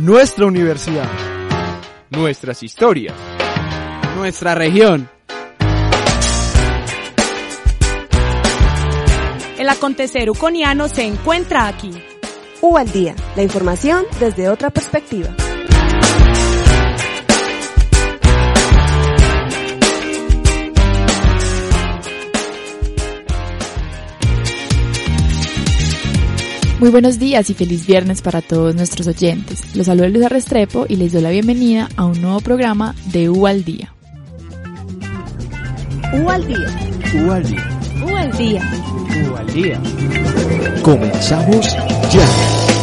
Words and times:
Nuestra 0.00 0.46
universidad. 0.46 1.06
Nuestras 2.08 2.62
historias. 2.62 3.14
Nuestra 4.16 4.54
región. 4.54 5.10
El 9.58 9.68
acontecer 9.68 10.30
uconiano 10.30 10.88
se 10.88 11.04
encuentra 11.04 11.68
aquí. 11.68 11.90
U 12.62 12.78
al 12.78 12.90
día, 12.90 13.14
la 13.36 13.42
información 13.42 14.06
desde 14.18 14.48
otra 14.48 14.70
perspectiva. 14.70 15.36
Muy 26.80 26.88
buenos 26.88 27.18
días 27.18 27.50
y 27.50 27.54
feliz 27.54 27.86
viernes 27.86 28.22
para 28.22 28.40
todos 28.40 28.74
nuestros 28.74 29.06
oyentes. 29.06 29.76
Los 29.76 29.84
saluda 29.84 30.08
Luisa 30.08 30.30
Restrepo 30.30 30.86
y 30.88 30.96
les 30.96 31.12
doy 31.12 31.20
la 31.20 31.28
bienvenida 31.28 31.90
a 31.94 32.06
un 32.06 32.22
nuevo 32.22 32.40
programa 32.40 32.94
de 33.12 33.28
U 33.28 33.46
al 33.46 33.64
Día. 33.64 33.92
U 36.14 36.30
al 36.30 36.46
día. 36.46 36.66
U 37.22 37.30
al 37.30 37.42
día. 37.44 37.66
U 38.02 38.16
al 38.16 38.32
día. 38.32 38.62
U 39.30 39.36
al 39.36 39.46
día. 39.52 39.82
Comenzamos 40.82 41.76
ya. 42.10 42.79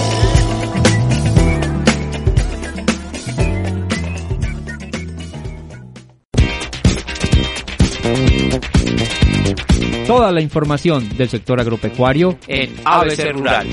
Toda 10.07 10.31
la 10.31 10.41
información 10.41 11.07
del 11.17 11.27
sector 11.29 11.59
agropecuario 11.59 12.37
en 12.47 12.73
ABC 12.85 13.31
Rural. 13.33 13.67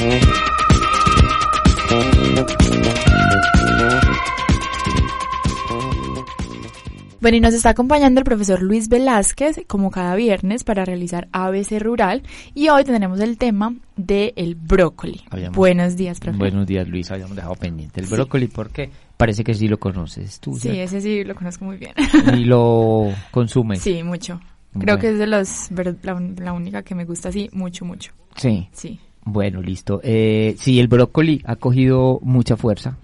Bueno, 7.20 7.38
y 7.38 7.40
nos 7.40 7.54
está 7.54 7.70
acompañando 7.70 8.20
el 8.20 8.24
profesor 8.24 8.60
Luis 8.62 8.90
Velázquez, 8.90 9.62
como 9.66 9.90
cada 9.90 10.14
viernes, 10.14 10.62
para 10.62 10.84
realizar 10.84 11.26
ABC 11.32 11.78
Rural. 11.80 12.22
Y 12.54 12.68
hoy 12.68 12.84
tendremos 12.84 13.18
el 13.20 13.38
tema 13.38 13.74
del 13.96 14.54
brócoli. 14.56 15.22
Habíamos- 15.30 15.56
Buenos 15.56 15.96
días, 15.96 16.20
profesor. 16.20 16.38
Buenos 16.50 16.66
días, 16.66 16.86
Luis. 16.86 17.10
Habíamos 17.10 17.34
dejado 17.34 17.54
pendiente 17.54 18.02
el 18.02 18.08
brócoli 18.08 18.48
porque 18.48 18.90
parece 19.16 19.42
que 19.42 19.54
sí 19.54 19.68
lo 19.68 19.78
conoces 19.78 20.38
tú. 20.38 20.52
Sí, 20.54 20.60
¿cierto? 20.62 20.80
ese 20.82 21.00
sí 21.00 21.24
lo 21.24 21.34
conozco 21.34 21.64
muy 21.64 21.78
bien. 21.78 21.92
Y 22.36 22.44
lo 22.44 23.06
consumes. 23.30 23.80
Sí, 23.80 24.02
mucho. 24.02 24.38
Creo 24.78 24.96
Bueno. 24.96 24.98
que 24.98 25.08
es 25.10 25.18
de 25.18 25.74
ver- 25.74 25.96
la, 26.02 26.20
la 26.44 26.52
única 26.52 26.82
que 26.82 26.94
me 26.94 27.04
gusta 27.04 27.28
así, 27.30 27.48
mucho, 27.52 27.84
mucho. 27.84 28.12
Sí. 28.36 28.68
Sí. 28.72 28.98
Bueno, 29.24 29.62
listo. 29.62 30.00
Eh, 30.04 30.54
sí, 30.58 30.78
el 30.80 30.88
brócoli 30.88 31.40
ha 31.46 31.56
cogido 31.56 32.18
mucha 32.22 32.56
fuerza. 32.56 32.98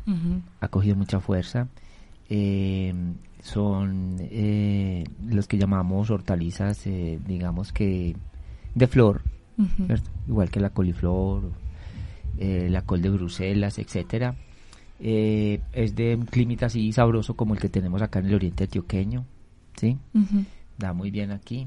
Ha 0.61 0.69
cogido 0.69 0.97
mucha 0.97 1.21
fuerza. 1.21 1.69
Eh, 2.29 2.93
son 3.43 4.17
eh, 4.21 5.05
los 5.29 5.47
que 5.49 5.57
llamamos 5.59 6.11
hortalizas, 6.11 6.87
eh, 6.87 7.19
digamos 7.27 7.73
que 7.73 8.15
de 8.75 8.87
flor, 8.87 9.23
igual 10.29 10.51
que 10.51 10.61
la 10.61 10.71
coliflor, 10.71 11.51
eh, 12.39 12.69
la 12.71 12.83
col 12.83 13.01
de 13.01 13.09
Bruselas, 13.11 13.79
etcétera. 13.79 14.35
Eh, 15.01 15.61
es 15.73 15.97
de 15.97 16.15
un 16.17 16.27
clima 16.27 16.55
así 16.61 16.93
sabroso 16.93 17.35
como 17.35 17.55
el 17.55 17.61
que 17.61 17.71
tenemos 17.71 18.03
acá 18.03 18.19
en 18.19 18.27
el 18.27 18.35
oriente 18.35 18.65
antioqueño, 18.65 19.25
¿sí? 19.77 19.97
Ujú. 20.15 20.45
Da 20.81 20.93
muy 20.93 21.11
bien 21.11 21.31
aquí. 21.31 21.67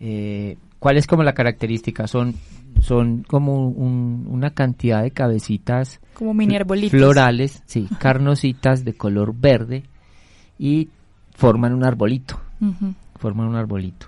Eh, 0.00 0.58
¿Cuál 0.78 0.96
es 0.96 1.06
como 1.06 1.22
la 1.22 1.32
característica? 1.32 2.06
Son, 2.08 2.34
son 2.80 3.22
como 3.22 3.68
un- 3.68 4.26
una 4.28 4.50
cantidad 4.50 5.02
de 5.02 5.12
cabecitas 5.12 6.00
Como 6.14 6.34
mini 6.34 6.56
arbolitos. 6.56 6.90
florales, 6.90 7.62
sí, 7.66 7.88
carnositas 8.00 8.84
de 8.84 8.94
color 8.94 9.32
verde 9.34 9.84
y 10.58 10.88
forman 11.34 11.72
un 11.72 11.84
arbolito 11.84 12.38
forman 13.18 13.46
un 13.48 13.54
arbolito. 13.56 14.06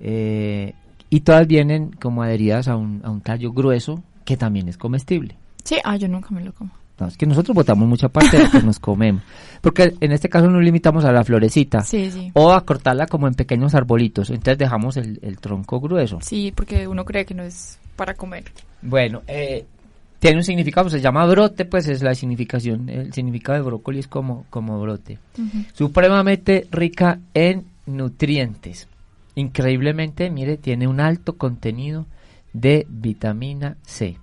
Eh, 0.00 0.74
y 1.08 1.20
todas 1.20 1.46
vienen 1.46 1.90
como 1.92 2.22
adheridas 2.22 2.66
a 2.68 2.74
un, 2.76 3.00
a 3.04 3.10
un 3.10 3.20
tallo 3.20 3.52
grueso 3.52 4.02
que 4.24 4.36
también 4.36 4.68
es 4.68 4.76
comestible. 4.76 5.36
Sí, 5.64 5.76
ah, 5.84 5.96
yo 5.96 6.08
nunca 6.08 6.30
me 6.30 6.42
lo 6.42 6.52
como. 6.52 6.72
No, 7.00 7.08
es 7.08 7.16
que 7.16 7.26
nosotros 7.26 7.54
botamos 7.54 7.88
mucha 7.88 8.08
parte 8.08 8.36
de 8.36 8.44
lo 8.44 8.50
que 8.50 8.62
nos 8.62 8.78
comemos. 8.80 9.22
Porque 9.60 9.94
en 10.00 10.12
este 10.12 10.28
caso 10.28 10.48
nos 10.48 10.62
limitamos 10.62 11.04
a 11.04 11.12
la 11.12 11.24
florecita. 11.24 11.80
Sí, 11.82 12.10
sí. 12.10 12.30
O 12.34 12.52
a 12.52 12.64
cortarla 12.64 13.06
como 13.06 13.26
en 13.26 13.34
pequeños 13.34 13.74
arbolitos. 13.74 14.30
Entonces 14.30 14.58
dejamos 14.58 14.96
el, 14.96 15.18
el 15.22 15.38
tronco 15.38 15.80
grueso. 15.80 16.18
Sí, 16.20 16.52
porque 16.54 16.86
uno 16.86 17.04
cree 17.04 17.24
que 17.24 17.34
no 17.34 17.42
es 17.42 17.78
para 17.96 18.14
comer. 18.14 18.44
Bueno, 18.82 19.22
eh, 19.26 19.64
tiene 20.18 20.36
un 20.36 20.44
significado, 20.44 20.90
se 20.90 21.00
llama 21.00 21.24
brote, 21.26 21.64
pues 21.64 21.88
es 21.88 22.02
la 22.02 22.14
significación. 22.14 22.88
El 22.88 23.12
significado 23.12 23.58
de 23.58 23.64
brócoli 23.64 23.98
es 24.00 24.06
como, 24.06 24.44
como 24.50 24.78
brote. 24.80 25.18
Ujú. 25.38 25.64
supremamente 25.72 26.66
rica 26.70 27.18
en 27.32 27.64
nutrientes. 27.86 28.86
Increíblemente, 29.34 30.28
mire, 30.30 30.56
tiene 30.58 30.86
un 30.86 31.00
alto 31.00 31.36
contenido 31.38 32.06
de 32.52 32.86
vitamina 32.88 33.76
C. 33.86 34.18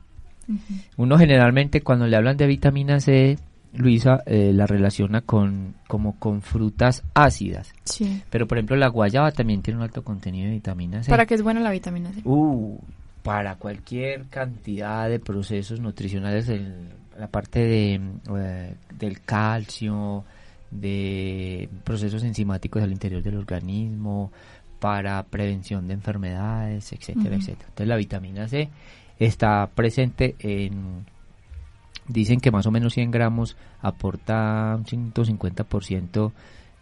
Uno 0.97 1.18
generalmente 1.18 1.81
cuando 1.81 2.08
le 2.08 2.16
hablan 2.16 2.38
de 2.38 2.47
vitamina 2.47 3.00
C, 3.00 3.38
Luisa 3.74 4.24
eh, 4.25 4.52
la 4.53 4.66
relaciona 4.66 5.22
con 5.22 5.75
como 5.88 6.18
con 6.19 6.41
frutas 6.41 7.03
ácidas. 7.13 7.74
Sí. 7.84 8.22
Pero 8.30 8.47
por 8.47 8.57
ejemplo 8.57 8.75
la 8.75 8.88
guayaba 8.88 9.31
también 9.31 9.62
tiene 9.62 9.78
un 9.78 9.84
alto 9.84 10.03
contenido 10.03 10.46
de 10.47 10.53
vitamina 10.53 11.03
C. 11.03 11.09
¿Para 11.12 11.25
qué 11.25 11.36
es 11.36 11.41
buena 11.44 11.59
la 11.59 11.72
vitamina 11.72 12.12
C? 12.13 12.22
Uh, 12.24 12.78
para 13.24 13.56
cualquier 13.56 14.25
cantidad 14.28 15.09
de 15.09 15.19
procesos 15.19 15.80
nutricionales, 15.80 16.47
el- 16.50 16.90
la 17.19 17.28
parte 17.28 17.59
de, 17.59 18.00
eh, 18.38 18.74
del 18.97 19.22
calcio, 19.22 20.24
de 20.72 21.68
procesos 21.84 22.24
enzimáticos 22.24 22.81
al 22.84 22.91
interior 22.91 23.22
del 23.24 23.36
organismo, 23.38 24.31
para 24.80 25.24
prevención 25.24 25.88
de 25.88 25.96
enfermedades, 25.96 26.94
etcétera, 26.94 27.36
etcétera. 27.36 27.66
Entonces 27.69 27.88
la 27.88 27.96
vitamina 27.96 28.47
C 28.47 28.69
está 29.20 29.70
presente 29.74 30.36
en, 30.40 31.06
dicen 32.08 32.40
que 32.40 32.52
más 32.52 32.66
o 32.66 32.72
menos 32.72 32.94
100 32.94 33.12
gramos 33.12 33.58
aporta 33.82 34.76
un 34.78 34.86
150% 34.86 36.32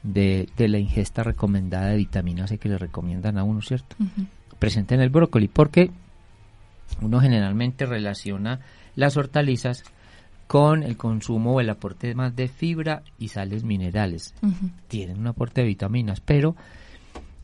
de, 0.04 0.48
de 0.56 0.68
la 0.68 0.78
ingesta 0.78 1.24
recomendada 1.24 1.88
de 1.88 1.98
vitamina 1.98 2.48
C 2.48 2.58
que 2.58 2.70
le 2.70 2.78
recomiendan 2.78 3.38
a 3.38 3.44
uno, 3.44 3.62
¿cierto? 3.62 3.96
Presente 4.60 4.96
en 4.96 5.02
el 5.02 5.10
brócoli 5.10 5.48
porque 5.48 5.92
uno 7.02 7.20
generalmente 7.20 7.86
relaciona 7.86 8.60
las 8.96 9.18
hortalizas 9.18 9.84
con 10.48 10.84
el 10.84 10.96
consumo 10.96 11.56
o 11.56 11.60
el 11.60 11.70
aporte 11.70 12.14
más 12.14 12.36
de 12.36 12.48
fibra 12.48 13.02
y 13.18 13.30
sales 13.30 13.64
minerales. 13.64 14.36
Tienen 14.88 15.20
un 15.20 15.28
aporte 15.28 15.62
de 15.62 15.68
vitaminas, 15.68 16.20
pero 16.22 16.56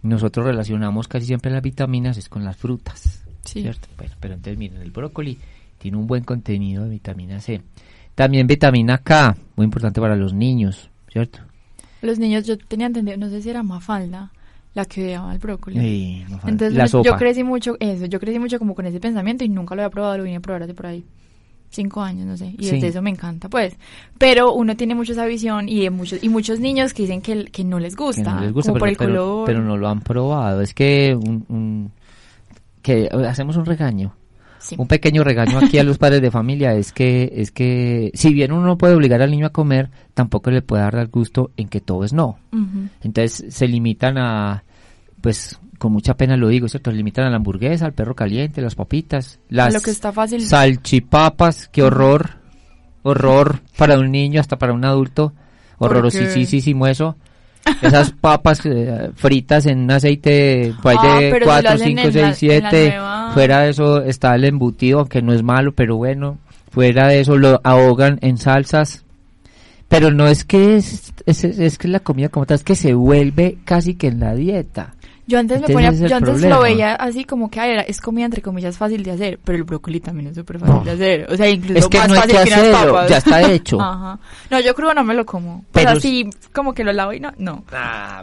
nosotros 0.04 0.46
relacionamos 0.46 1.08
casi 1.08 1.26
siempre 1.26 1.52
las 1.52 1.64
vitaminas 1.64 2.18
es 2.18 2.30
con 2.30 2.44
las 2.44 2.58
frutas. 2.58 3.26
Sí. 3.44 3.62
¿cierto? 3.62 3.88
Bueno, 3.98 4.14
pero 4.20 4.34
entonces 4.36 4.58
miren, 4.58 4.82
el 4.82 4.92
brócoli 4.92 5.38
tiene 5.78 5.98
un 5.98 6.08
buen 6.08 6.24
contenido 6.24 6.84
de 6.84 6.90
vitamina 6.92 7.40
C. 7.42 7.62
También 8.16 8.46
vitamina 8.48 8.98
K, 9.00 9.36
muy 9.56 9.64
importante 9.66 10.00
para 10.02 10.16
los 10.16 10.34
niños, 10.34 10.90
¿cierto? 11.12 11.40
Los 12.02 12.20
niños, 12.20 12.46
yo 12.46 12.58
tenía 12.58 12.88
entendido, 12.88 13.18
no 13.18 13.30
sé 13.30 13.42
si 13.42 13.50
era 13.50 13.64
Mafalda 13.64 14.32
la 14.74 14.86
que 14.86 15.12
daba 15.12 15.34
el 15.34 15.40
brócoli. 15.40 15.80
Sí. 15.80 16.24
Entonces 16.46 16.74
la 16.74 16.88
sopa. 16.88 17.10
yo 17.10 17.18
crecí 17.18 17.44
mucho, 17.44 17.76
eso, 17.80 18.06
yo 18.06 18.20
crecí 18.20 18.40
mucho 18.40 18.58
como 18.60 18.74
con 18.76 18.86
ese 18.86 19.00
pensamiento 19.00 19.44
y 19.44 19.50
nunca 19.50 19.76
lo 19.76 19.82
había 19.82 19.90
probado, 19.92 20.18
lo 20.20 20.24
vine 20.24 20.38
a 20.38 20.40
probar 20.40 20.64
hace 20.64 20.74
por 20.74 20.86
ahí 20.88 21.04
cinco 21.70 22.02
años, 22.02 22.26
no 22.26 22.36
sé, 22.38 22.54
y 22.58 22.66
Sí. 22.66 22.72
desde 22.72 22.88
eso 22.88 23.02
me 23.02 23.10
encanta, 23.10 23.48
pues. 23.50 23.76
Pero 24.18 24.54
uno 24.54 24.76
tiene 24.76 24.94
mucho 24.96 25.14
esa 25.14 25.26
visión 25.26 25.68
y 25.70 25.82
de 25.82 25.90
muchos 25.90 26.22
y 26.24 26.30
muchos 26.30 26.60
niños 26.60 26.94
que 26.94 27.04
dicen 27.04 27.22
que, 27.22 27.46
que 27.46 27.64
no 27.64 27.80
les 27.80 27.96
que 27.96 28.04
gusta, 28.04 28.34
no 28.36 28.42
les 28.42 28.52
gusta, 28.54 28.72
como 28.72 28.80
por 28.80 28.90
el 28.90 28.96
pero- 28.98 29.10
color. 29.14 29.46
pero 29.46 29.62
no 29.64 29.78
lo 29.78 29.88
han 29.88 30.02
probado. 30.02 30.62
Es 30.62 30.74
que 30.74 31.16
un, 31.16 31.46
un- 31.50 31.92
que 32.82 33.10
hacemos 33.28 33.58
un 33.58 33.66
regaño. 33.66 34.16
Sí. 34.60 34.76
Un 34.78 34.88
pequeño 34.88 35.24
regaño 35.24 35.58
aquí 35.58 35.80
a 35.80 35.84
los 35.84 35.98
padres 35.98 36.22
de 36.22 36.30
familia 36.30 36.76
es 36.76 36.92
que 36.92 37.34
es 37.36 37.52
que 37.52 38.12
si 38.14 38.32
bien 38.32 38.52
uno 38.52 38.68
no 38.68 38.78
puede 38.78 38.94
obligar 38.94 39.22
al 39.22 39.32
niño 39.32 39.48
a 39.48 39.52
comer, 39.52 39.90
tampoco 40.14 40.52
le 40.52 40.62
puede 40.62 40.84
dar 40.84 40.96
el 40.96 41.08
gusto 41.08 41.50
en 41.58 41.68
que 41.68 41.82
todo 41.82 42.04
es 42.04 42.14
no. 42.14 42.38
Entonces 43.02 43.46
se 43.50 43.68
limitan 43.68 44.20
a 44.20 44.64
pues 45.20 45.60
con 45.82 45.92
mucha 45.92 46.16
pena 46.16 46.38
lo 46.38 46.48
digo, 46.48 46.68
¿cierto? 46.68 46.92
Limitan 46.92 47.26
a 47.26 47.32
la 47.32 47.38
hamburguesa, 47.38 47.88
al 47.88 47.94
perro 47.94 48.16
caliente, 48.16 48.62
las 48.62 48.76
papitas, 48.76 49.40
las 49.50 49.74
lo 49.74 49.82
que 49.82 49.90
está 49.90 50.12
fácil. 50.12 50.42
salchipapas, 50.42 51.70
qué 51.70 51.82
horror, 51.82 52.30
horror 53.02 53.62
para 53.78 53.98
un 53.98 54.12
niño, 54.12 54.40
hasta 54.40 54.60
para 54.60 54.74
un 54.74 54.86
adulto, 54.86 55.34
horrorosísimo 55.80 56.86
eso. 56.86 57.18
Esas 57.82 58.12
papas 58.22 58.62
eh, 58.66 59.12
fritas 59.16 59.66
en 59.66 59.80
un 59.82 59.92
aceite 59.92 60.74
pues, 60.82 60.98
Ah, 61.00 61.20
de 61.20 61.32
pero 61.32 61.34
si 61.34 61.40
lo 61.40 61.46
4, 61.46 61.70
hacen 61.70 61.88
5, 61.88 62.02
en 62.02 62.12
6, 62.12 62.16
la- 62.16 62.22
en 62.22 62.28
la 62.30 62.34
7. 62.36 62.90
nueva- 62.90 63.32
Fuera 63.34 63.60
de 63.62 63.70
eso 63.70 64.02
está 64.04 64.36
el 64.36 64.46
embutido, 64.46 65.00
aunque 65.00 65.22
no 65.22 65.34
es 65.34 65.44
malo, 65.44 65.72
pero 65.74 65.96
bueno. 65.98 66.38
Fuera 66.72 67.08
de 67.08 67.20
eso 67.22 67.38
lo 67.38 67.60
ahogan 67.64 68.18
en 68.22 68.38
salsas. 68.38 69.04
Pero 69.88 70.10
no 70.12 70.28
es 70.28 70.46
que 70.46 70.78
es, 70.78 71.14
es, 71.26 71.44
es 71.44 71.78
que 71.78 71.88
la 71.90 72.00
comida 72.00 72.30
como 72.30 72.46
tal, 72.46 72.56
es 72.56 72.64
que 72.64 72.76
se 72.76 72.94
vuelve 72.94 73.58
casi 73.66 73.96
que 73.96 74.08
en 74.08 74.22
la 74.22 74.34
dieta. 74.36 74.96
Yo 75.32 75.40
antes 75.40 75.62
me 75.62 75.68
ponía, 75.70 75.92
yo 75.94 76.16
antes 76.16 76.30
problema. 76.32 76.56
lo 76.58 76.62
veía 76.62 76.94
así 76.96 77.24
como 77.24 77.50
que 77.50 77.60
ay, 77.62 77.72
era, 77.72 77.82
es 77.84 78.02
comida 78.02 78.26
entre 78.26 78.42
comillas 78.42 78.78
fácil 78.78 79.02
de 79.04 79.12
hacer, 79.12 79.40
pero 79.44 79.58
el 79.58 79.64
brócoli 79.64 80.00
también 80.02 80.28
es 80.30 80.36
súper 80.36 80.60
fácil 80.60 80.76
No. 80.76 80.84
de 80.84 80.92
hacer. 80.92 81.28
O 81.32 81.38
sea, 81.38 81.50
incluso 81.50 81.80
Es 81.80 81.88
que 81.88 81.98
más 82.00 82.08
no 82.10 82.14
hay 82.16 82.20
fácil 82.22 82.54
que 82.54 82.72
papas. 82.72 83.10
ya 83.10 83.18
está 83.18 83.42
hecho. 83.52 83.80
Ajá. 83.82 84.20
No, 84.50 84.60
yo 84.60 84.76
crudo 84.76 84.94
no 84.94 85.04
me 85.06 85.14
lo 85.14 85.26
como. 85.26 85.64
Pero 85.72 85.86
Pero 85.88 85.98
s- 85.98 86.02
sí, 86.02 86.30
como 86.54 86.74
que 86.74 86.84
lo 86.84 86.92
lavo 86.92 87.14
y 87.14 87.20
no, 87.22 87.32
no. 87.38 87.64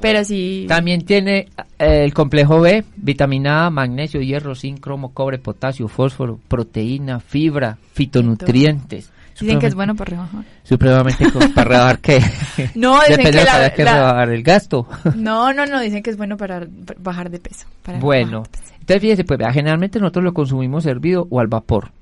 Pero 0.03 0.23
sí. 0.25 0.67
También 0.69 1.03
tiene 1.07 1.49
eh, 1.79 2.05
el 2.05 2.13
complejo 2.13 2.61
B, 2.61 2.85
vitamina 2.97 3.67
A, 3.67 3.71
magnesio, 3.71 4.21
hierro, 4.21 4.55
zinc, 4.55 4.81
cromo, 4.81 5.15
cobre, 5.15 5.39
potasio, 5.39 5.89
fósforo, 5.89 6.39
proteína, 6.49 7.21
fibra, 7.21 7.79
fitonutrientes. 7.95 9.11
Dicen 9.41 9.59
que 9.61 9.67
es 9.67 9.75
bueno 9.75 9.95
para 9.95 10.11
rebajar. 10.11 10.45
Supremamente 10.65 11.27
para 11.55 11.69
rebajar 11.69 11.99
que 12.01 12.19
No, 12.75 12.99
dicen 13.01 13.17
depende 13.19 13.39
que 13.39 13.45
la- 13.45 13.53
para 13.53 13.85
la- 13.85 13.93
rebajar 13.95 14.31
el 14.31 14.43
gasto. 14.43 14.89
No, 15.17 15.53
no, 15.53 15.67
no, 15.67 15.81
dicen 15.81 16.03
que 16.03 16.11
es 16.11 16.17
bueno 16.17 16.37
para, 16.37 16.67
bajar 16.99 17.31
de 17.31 17.39
peso. 17.39 17.67
para 17.83 17.99
bueno, 18.01 18.41
bajar 18.41 18.53
de 18.53 18.59
peso. 18.59 18.75
entonces 18.81 19.01
fíjese, 19.03 19.25
pues 19.25 19.39
vea, 19.39 19.53
generalmente 19.53 19.99
nosotros 20.01 20.25
lo 20.25 20.35
consumimos 20.35 20.87
hervido 20.87 21.27
o 21.31 21.41
al 21.41 21.47
vapor, 21.49 21.93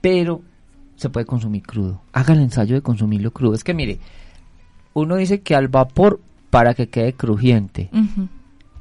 pero 0.00 0.40
se 0.96 1.10
puede 1.10 1.26
consumir 1.26 1.62
crudo. 1.62 2.00
Haga 2.12 2.32
el 2.34 2.40
ensayo 2.40 2.74
de 2.74 2.80
consumirlo 2.82 3.30
crudo. 3.32 3.54
Es 3.54 3.64
que 3.64 3.74
mire, 3.74 3.98
uno 4.94 5.16
dice 5.16 5.40
que 5.42 5.54
al 5.54 5.68
vapor 5.68 6.20
para 6.50 6.72
que 6.74 6.88
quede 6.88 7.12
crujiente. 7.12 7.90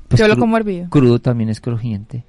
Pues 0.08 0.20
Yo 0.22 0.28
lo 0.28 0.38
como 0.38 0.56
hervido. 0.56 0.90
Crudo 0.90 1.20
también 1.20 1.50
es 1.50 1.60
crujiente. 1.60 2.24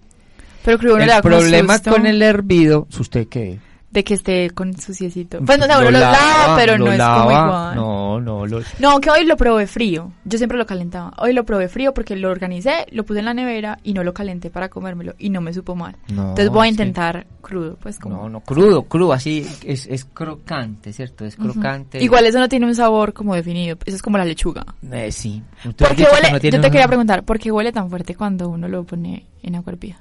Pero 0.65 0.79
crudo 0.79 0.97
no 0.97 1.03
el 1.03 1.07
le 1.07 1.13
da 1.13 1.23
problema 1.23 1.79
con 1.81 2.07
el 2.07 2.21
hervido, 2.23 2.89
¿usted 2.99 3.29
qué? 3.29 3.61
De 3.91 4.05
que 4.05 4.15
esté 4.15 4.51
con 4.51 4.79
suciecito. 4.79 5.39
Pues 5.45 5.59
no, 5.59 5.65
uno 5.67 5.91
lo 5.91 5.91
lava, 5.99 6.55
pero 6.57 6.77
lo 6.77 6.87
no 6.87 6.93
es 6.93 7.01
como 7.03 7.31
igual. 7.31 7.77
No, 7.77 8.21
no, 8.21 8.47
lo- 8.47 8.61
No, 8.79 9.01
que 9.01 9.11
hoy 9.11 9.25
lo 9.25 9.37
probé 9.37 9.67
frío. 9.67 10.13
Yo 10.25 10.37
siempre 10.39 10.59
lo 10.59 10.67
calentaba. 10.67 11.15
Hoy 11.19 11.33
lo 11.33 11.45
probé 11.45 11.69
frío 11.69 11.95
porque 11.95 12.15
lo 12.17 12.31
organicé, 12.31 12.87
lo 12.93 13.05
puse 13.05 13.21
en 13.21 13.25
la 13.25 13.33
nevera 13.35 13.79
y 13.85 13.95
no 13.95 14.05
lo 14.05 14.13
calenté 14.13 14.51
para 14.51 14.69
comérmelo 14.69 15.15
y 15.19 15.31
no 15.31 15.41
me 15.41 15.55
supo 15.55 15.75
mal. 15.75 15.97
No, 16.09 16.23
Entonces 16.31 16.51
voy 16.51 16.67
a 16.67 16.71
intentar 16.71 17.27
crudo, 17.41 17.77
pues 17.81 17.99
como. 17.99 18.17
No, 18.17 18.29
no, 18.29 18.41
crudo, 18.41 18.83
crudo, 18.83 19.13
así 19.15 19.47
es, 19.65 19.87
es 19.87 20.05
crocante, 20.05 20.93
¿cierto? 20.93 21.25
Es 21.25 21.37
crocante. 21.37 22.03
Igual 22.03 22.27
eso 22.27 22.39
no 22.39 22.49
tiene 22.49 22.67
un 22.67 22.75
sabor 22.75 23.13
como 23.15 23.35
definido. 23.35 23.79
Eso 23.87 23.97
es 23.97 24.03
como 24.03 24.19
la 24.19 24.25
lechuga. 24.25 24.65
Eh, 24.93 25.11
sí. 25.13 25.43
¿Por 25.63 25.95
qué 25.95 26.03
huele? 26.13 26.33
no 26.33 26.39
Yo 26.39 26.51
te 26.51 26.57
un- 26.57 26.63
quería 26.73 26.89
preguntar, 26.89 27.25
¿por 27.25 27.39
qué 27.39 27.51
huele 27.51 27.73
tan 27.73 27.89
fuerte 27.89 28.15
cuando 28.15 28.49
uno 28.49 28.69
lo 28.69 28.85
pone 28.85 29.25
en 29.43 29.55
agua 29.55 29.73
hervida? 29.73 30.01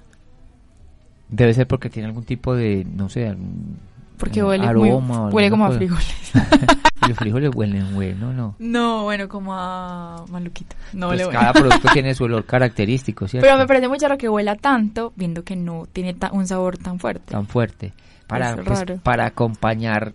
Debe 1.30 1.54
ser 1.54 1.68
porque 1.68 1.90
tiene 1.90 2.08
algún 2.08 2.24
tipo 2.24 2.56
de, 2.56 2.86
no 2.86 3.10
sé, 3.10 3.28
algún 3.28 3.78
Porque 4.18 4.44
huele 4.44 4.66
muy, 4.74 4.90
aroma 4.90 5.28
o 5.28 5.30
huele 5.30 5.50
como 5.50 5.66
a 5.66 5.72
frijoles. 5.72 6.32
Los 7.08 7.18
frijoles 7.18 7.52
huelen 7.54 7.94
bueno, 7.94 8.34
¿no? 8.34 8.56
No, 8.58 9.04
bueno, 9.04 9.28
como 9.28 9.54
a 9.54 10.26
maluquito. 10.30 10.76
No 10.94 11.08
Pues 11.08 11.24
bueno. 11.24 11.40
cada 11.40 11.54
producto 11.54 11.90
tiene 11.94 12.16
su 12.16 12.24
olor 12.24 12.46
característico, 12.46 13.28
¿cierto? 13.28 13.46
Pero 13.46 13.58
me 13.58 13.68
parece 13.68 13.88
muy 13.88 13.98
raro 14.00 14.18
que 14.18 14.30
huela 14.30 14.56
tanto, 14.56 15.14
viendo 15.16 15.44
que 15.44 15.56
no 15.56 15.86
tiene 15.92 16.16
un 16.32 16.48
sabor 16.48 16.78
tan 16.78 17.00
fuerte. 17.00 17.32
tan 17.32 17.48
fuerte 17.48 17.94
para 18.28 18.52
Es 18.52 18.62
pues, 18.66 18.84
para 19.04 19.26
acompañar 19.26 20.14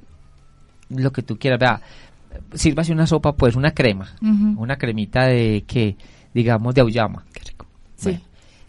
lo 0.88 1.12
que 1.12 1.22
tú 1.22 1.38
quieras 1.38 1.60
vea 1.60 1.80
sírvase 2.54 2.92
una 2.92 3.06
sopa 3.06 3.32
pues 3.32 3.56
una 3.56 3.72
crema 3.72 4.08
una 4.20 4.76
cremita 4.76 5.26
de 5.26 5.64
que 5.66 5.96
digamos 6.34 6.74
de 6.74 6.80
auyama 6.80 7.24
Qué 7.32 7.40
rico. 7.44 7.66
Sí. 7.96 8.10
Bueno, 8.10 8.20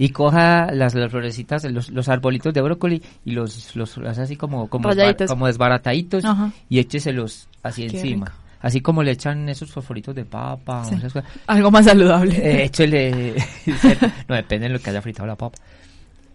y 0.04 0.10
coja 0.10 0.72
las, 0.72 0.96
las 0.96 1.12
florecitas 1.12 1.64
los, 1.66 1.92
los 1.92 2.10
arbolitos 2.10 2.52
de 2.56 2.62
brócoli 2.62 3.04
y 3.24 3.32
los 3.34 3.76
los 3.76 3.98
hace 4.00 4.22
así 4.24 4.36
como 4.36 4.68
como, 4.68 4.90
como 5.28 5.46
desbarataditos 5.46 6.26
Ajá. 6.26 6.52
y 6.70 6.80
écheselos 6.80 7.48
así 7.62 7.86
Qué 7.88 7.98
encima 7.98 8.26
rico. 8.26 8.38
así 8.62 8.82
como 8.82 9.04
le 9.04 9.12
echan 9.12 9.48
esos 9.48 9.70
fosforitos 9.72 10.16
de 10.16 10.26
papa 10.26 10.82
o 10.82 10.86
Sí. 10.86 10.96
esas 10.96 11.14
cosas. 11.14 11.30
Algo 11.46 11.70
más 11.70 11.86
saludable. 11.86 12.36
Eh, 12.36 12.64
échele 12.66 13.36
no 14.28 14.36
depende 14.36 14.68
de 14.68 14.74
lo 14.74 14.80
que 14.80 14.90
haya 14.90 15.04
fritado 15.04 15.28
la 15.28 15.36
papa 15.36 15.58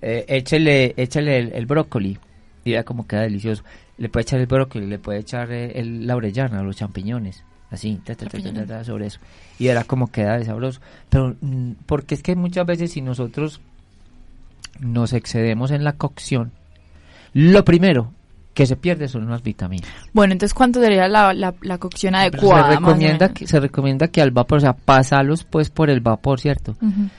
eh, 0.00 0.24
échele 0.28 0.94
échele 0.96 1.38
el, 1.38 1.52
el 1.52 1.66
brócoli 1.66 2.16
y 2.64 2.70
vea 2.70 2.84
cómo 2.84 3.04
queda 3.06 3.22
delicioso 3.22 3.64
le 3.98 4.08
puede 4.08 4.22
echar 4.22 4.38
el 4.38 4.46
brócoli 4.46 4.86
le 4.86 5.00
puede 5.00 5.18
echar 5.20 5.50
eh, 5.50 5.72
el, 5.74 6.06
la 6.06 6.14
orellana 6.14 6.62
los 6.62 6.76
champiñones 6.76 7.42
así 7.76 8.00
ta, 8.04 8.14
ta, 8.14 8.26
ta, 8.26 8.84
sobre 8.84 9.06
eso. 9.06 9.20
Y 9.58 9.68
verá 9.68 9.84
cómo 9.84 10.08
queda 10.08 10.38
de 10.38 10.44
sabroso. 10.44 10.80
Pero 11.08 11.36
mm, 11.40 11.72
porque 11.86 12.14
es 12.14 12.22
que 12.22 12.34
muchas 12.36 12.66
veces 12.66 12.92
si 12.92 13.00
nosotros 13.00 13.60
nos 14.80 15.12
excedemos 15.12 15.70
en 15.70 15.84
la 15.84 15.92
cocción 15.92 16.52
lo 17.32 17.64
primero 17.64 18.12
que 18.54 18.64
se 18.64 18.76
pierde 18.76 19.08
son 19.08 19.24
unas 19.24 19.42
vitaminas. 19.42 19.90
Bueno, 20.14 20.32
entonces, 20.32 20.54
¿cuánto 20.54 20.80
sería 20.80 21.06
la, 21.08 21.34
la, 21.34 21.54
la 21.60 21.76
cocción 21.76 22.14
adecuada? 22.14 22.70
se 22.70 22.76
recomienda 22.76 23.28
que 23.28 23.46
se 23.46 23.60
recomienda 23.60 24.08
que 24.08 24.22
al 24.22 24.30
vapor 24.30 24.56
o 24.56 24.60
sea 24.62 24.72
pasarlos 24.72 25.44
pues 25.44 25.68
por 25.68 25.90
el 25.90 26.00
vapor 26.00 26.40
cierto 26.40 26.72
Ujú. 26.80 27.10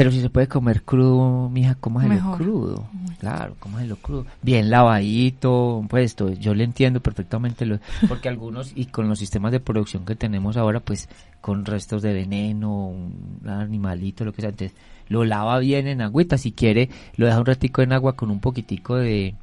Pero 0.00 0.12
si 0.12 0.22
se 0.22 0.30
puede 0.30 0.48
comer 0.48 0.82
crudo, 0.82 1.50
mija, 1.50 1.74
cómáselo 1.74 2.14
Mejor. 2.14 2.38
crudo. 2.38 2.88
Claro, 3.18 3.54
cómáselo 3.58 3.96
crudo. 3.96 4.24
Bien 4.40 4.70
lavadito, 4.70 5.84
pues 5.90 6.06
esto, 6.06 6.32
yo 6.32 6.54
le 6.54 6.64
entiendo 6.64 7.00
perfectamente, 7.00 7.66
lo, 7.66 7.80
porque 8.08 8.30
algunos, 8.30 8.72
y 8.74 8.86
con 8.86 9.10
los 9.10 9.18
sistemas 9.18 9.52
de 9.52 9.60
producción 9.60 10.06
que 10.06 10.16
tenemos 10.16 10.56
ahora, 10.56 10.80
pues 10.80 11.06
con 11.42 11.66
restos 11.66 12.00
de 12.00 12.14
veneno, 12.14 12.86
un 12.86 13.42
animalito, 13.46 14.24
lo 14.24 14.32
que 14.32 14.40
sea, 14.40 14.48
entonces 14.48 14.74
lo 15.08 15.26
lava 15.26 15.58
bien 15.58 15.86
en 15.86 16.00
agüita, 16.00 16.38
si 16.38 16.52
quiere, 16.52 16.88
lo 17.16 17.26
deja 17.26 17.38
un 17.38 17.44
ratico 17.44 17.82
en 17.82 17.92
agua 17.92 18.16
con 18.16 18.30
un 18.30 18.40
poquitico 18.40 18.96
de, 18.96 19.34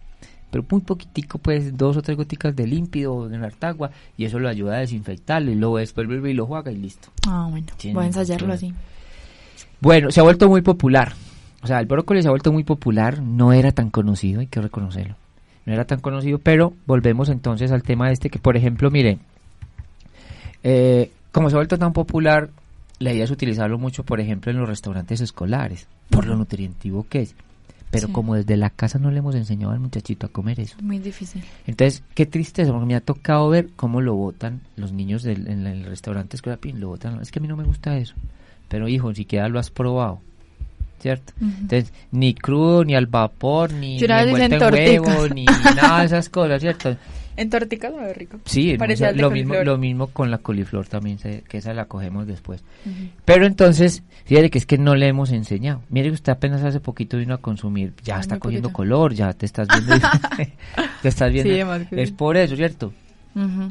pero 0.50 0.66
muy 0.72 0.82
poquitico, 0.82 1.38
pues 1.38 1.78
dos 1.78 1.98
o 1.98 2.02
tres 2.02 2.18
goticas 2.18 2.56
de 2.56 2.66
límpido 2.66 3.32
en 3.32 3.48
agua, 3.62 3.92
y 4.18 4.26
eso 4.26 4.40
lo 4.40 4.50
ayuda 4.50 4.78
a 4.78 4.80
desinfectarlo, 4.80 5.52
y 5.52 5.56
luego 5.56 5.78
después 5.78 6.08
vuelve 6.08 6.32
y 6.32 6.34
lo 6.34 6.48
juega 6.48 6.72
y 6.72 6.78
listo. 6.78 7.10
Ah, 7.28 7.46
bueno. 7.48 7.68
Voy 7.94 8.06
a 8.06 8.08
ensayarlo 8.08 8.54
así. 8.54 8.74
Bueno, 9.82 10.12
se 10.12 10.20
ha 10.20 10.24
vuelto 10.24 10.50
muy 10.50 10.62
popular. 10.62 11.14
O 11.62 11.68
sea, 11.68 11.80
el 11.80 11.86
brócoli 11.86 12.22
se 12.22 12.28
ha 12.28 12.32
vuelto 12.32 12.52
muy 12.52 12.64
popular. 12.64 13.22
No 13.22 13.54
era 13.54 13.72
tan 13.72 13.90
conocido, 13.90 14.40
hay 14.42 14.48
que 14.48 14.62
reconocerlo. 14.62 15.16
No 15.66 15.74
era 15.74 15.86
tan 15.86 16.00
conocido, 16.00 16.40
pero 16.40 16.74
volvemos 16.86 17.30
entonces 17.30 17.72
al 17.72 17.84
tema 17.84 18.12
este 18.12 18.30
que, 18.30 18.40
por 18.40 18.56
ejemplo, 18.56 18.90
mire, 18.90 19.20
eh, 20.64 21.12
como 21.32 21.50
se 21.50 21.56
ha 21.56 21.60
vuelto 21.60 21.78
tan 21.78 21.94
popular, 21.94 22.50
la 23.00 23.14
idea 23.14 23.26
es 23.26 23.32
utilizarlo 23.32 23.78
mucho, 23.78 24.04
por 24.04 24.20
ejemplo, 24.20 24.52
en 24.52 24.58
los 24.60 24.68
restaurantes 24.70 25.22
escolares, 25.22 25.88
por 26.10 26.26
lo 26.26 26.36
nutritivo 26.36 27.06
que 27.10 27.22
es. 27.24 27.36
Pero 27.90 28.08
Sí. 28.08 28.14
como 28.14 28.36
desde 28.36 28.58
la 28.58 28.70
casa 28.70 29.00
no 29.00 29.12
le 29.12 29.20
hemos 29.20 29.34
enseñado 29.36 29.72
al 29.72 29.80
muchachito 29.80 30.26
a 30.26 30.30
comer 30.30 30.60
eso. 30.60 30.76
Muy 30.82 31.00
difícil. 31.00 31.42
Entonces, 31.68 32.04
qué 32.16 32.26
tristeza, 32.26 32.72
porque 32.72 32.86
me 32.86 32.96
ha 32.96 33.02
tocado 33.02 33.48
ver 33.50 33.70
cómo 33.78 34.02
lo 34.02 34.14
botan 34.14 34.60
los 34.76 34.92
niños 34.92 35.24
del, 35.24 35.48
en 35.48 35.66
el 35.68 35.86
restaurante 35.86 36.36
escolar, 36.36 36.60
lo 36.74 36.90
botan. 36.90 37.22
Es 37.22 37.32
que 37.32 37.40
a 37.40 37.42
mí 37.42 37.48
no 37.48 37.56
me 37.56 37.64
gusta 37.64 37.98
eso. 37.98 38.14
Pero 38.68 38.88
hijo, 38.88 39.10
ni 39.10 39.16
siquiera 39.16 39.48
lo 39.50 39.60
has 39.60 39.70
probado. 39.70 40.22
¿Cierto? 41.00 41.32
Entonces, 41.40 41.94
ni 42.12 42.34
crudo, 42.34 42.84
ni 42.84 42.96
al 42.96 43.06
vapor, 43.06 43.72
ni, 43.72 44.00
Yo 44.00 44.08
ni 44.08 44.42
en 44.46 44.60
huevo, 45.04 45.28
ni 45.34 45.46
nada 45.46 46.00
de 46.00 46.06
esas 46.08 46.28
cosas, 46.28 46.60
¿cierto? 46.60 46.98
En 47.36 47.52
torticas 47.52 47.94
sabe 47.94 48.14
rico. 48.16 48.40
Sí, 48.46 48.76
o 48.76 48.96
sea, 48.96 49.12
lo, 49.12 49.30
mismo, 49.30 49.54
lo 49.64 49.78
mismo 49.78 50.08
con 50.08 50.32
la 50.32 50.40
coliflor 50.40 50.88
también, 50.88 51.20
se- 51.20 51.44
que 51.48 51.60
esa 51.60 51.72
la 51.76 51.86
cogemos 51.86 52.26
después. 52.26 52.64
Pero 53.26 53.46
entonces, 53.46 54.02
fíjate 54.26 54.50
que 54.50 54.58
es 54.58 54.66
que 54.66 54.80
no 54.80 54.96
le 54.96 55.08
hemos 55.08 55.32
enseñado. 55.32 55.84
Mire 55.90 56.08
que 56.10 56.16
usted 56.16 56.32
apenas 56.32 56.64
hace 56.64 56.80
poquito 56.80 57.18
vino 57.18 57.36
a 57.36 57.38
consumir, 57.38 57.94
ya 58.04 58.16
Ay, 58.16 58.22
está 58.22 58.40
cogiendo 58.40 58.70
poquito. 58.70 58.78
color, 58.78 59.14
ya 59.14 59.34
te 59.34 59.46
estás 59.46 59.68
viendo. 59.68 59.94
te 61.04 61.08
estás 61.10 61.32
viendo. 61.32 61.54
Sí, 61.90 61.96
es 61.96 62.12
por 62.12 62.38
eso, 62.38 62.56
¿cierto? 62.56 62.92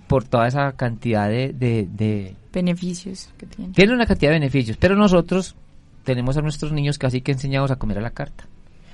Por 0.06 0.24
toda 0.24 0.46
esa 0.46 0.72
cantidad 0.72 1.28
de, 1.28 1.52
de, 1.52 1.88
de- 1.90 2.36
Beneficios 2.52 3.30
que 3.36 3.46
tiene. 3.46 3.72
Tiene 3.74 3.92
una 3.92 4.06
cantidad 4.06 4.30
de 4.30 4.38
beneficios, 4.38 4.76
pero 4.78 4.96
nosotros 4.96 5.54
tenemos 6.04 6.36
a 6.36 6.42
nuestros 6.42 6.72
niños 6.72 6.98
casi 6.98 7.20
que 7.20 7.32
enseñados 7.32 7.70
a 7.70 7.76
comer 7.76 7.98
a 7.98 8.00
la 8.00 8.10
carta. 8.10 8.44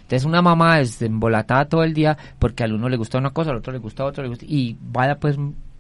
Entonces 0.02 0.24
una 0.26 0.42
mamá 0.42 0.80
es 0.80 1.00
embolatada 1.02 1.66
todo 1.66 1.84
el 1.84 1.94
día 1.94 2.16
porque 2.38 2.64
al 2.64 2.72
uno 2.72 2.88
le 2.88 2.96
gusta 2.96 3.18
una 3.18 3.30
cosa, 3.30 3.50
al 3.50 3.58
otro 3.58 3.72
le 3.72 3.78
gusta 3.78 4.04
otra, 4.04 4.22
le 4.24 4.30
gusta, 4.30 4.44
y 4.48 4.76
vaya 4.80 5.16
pues 5.16 5.36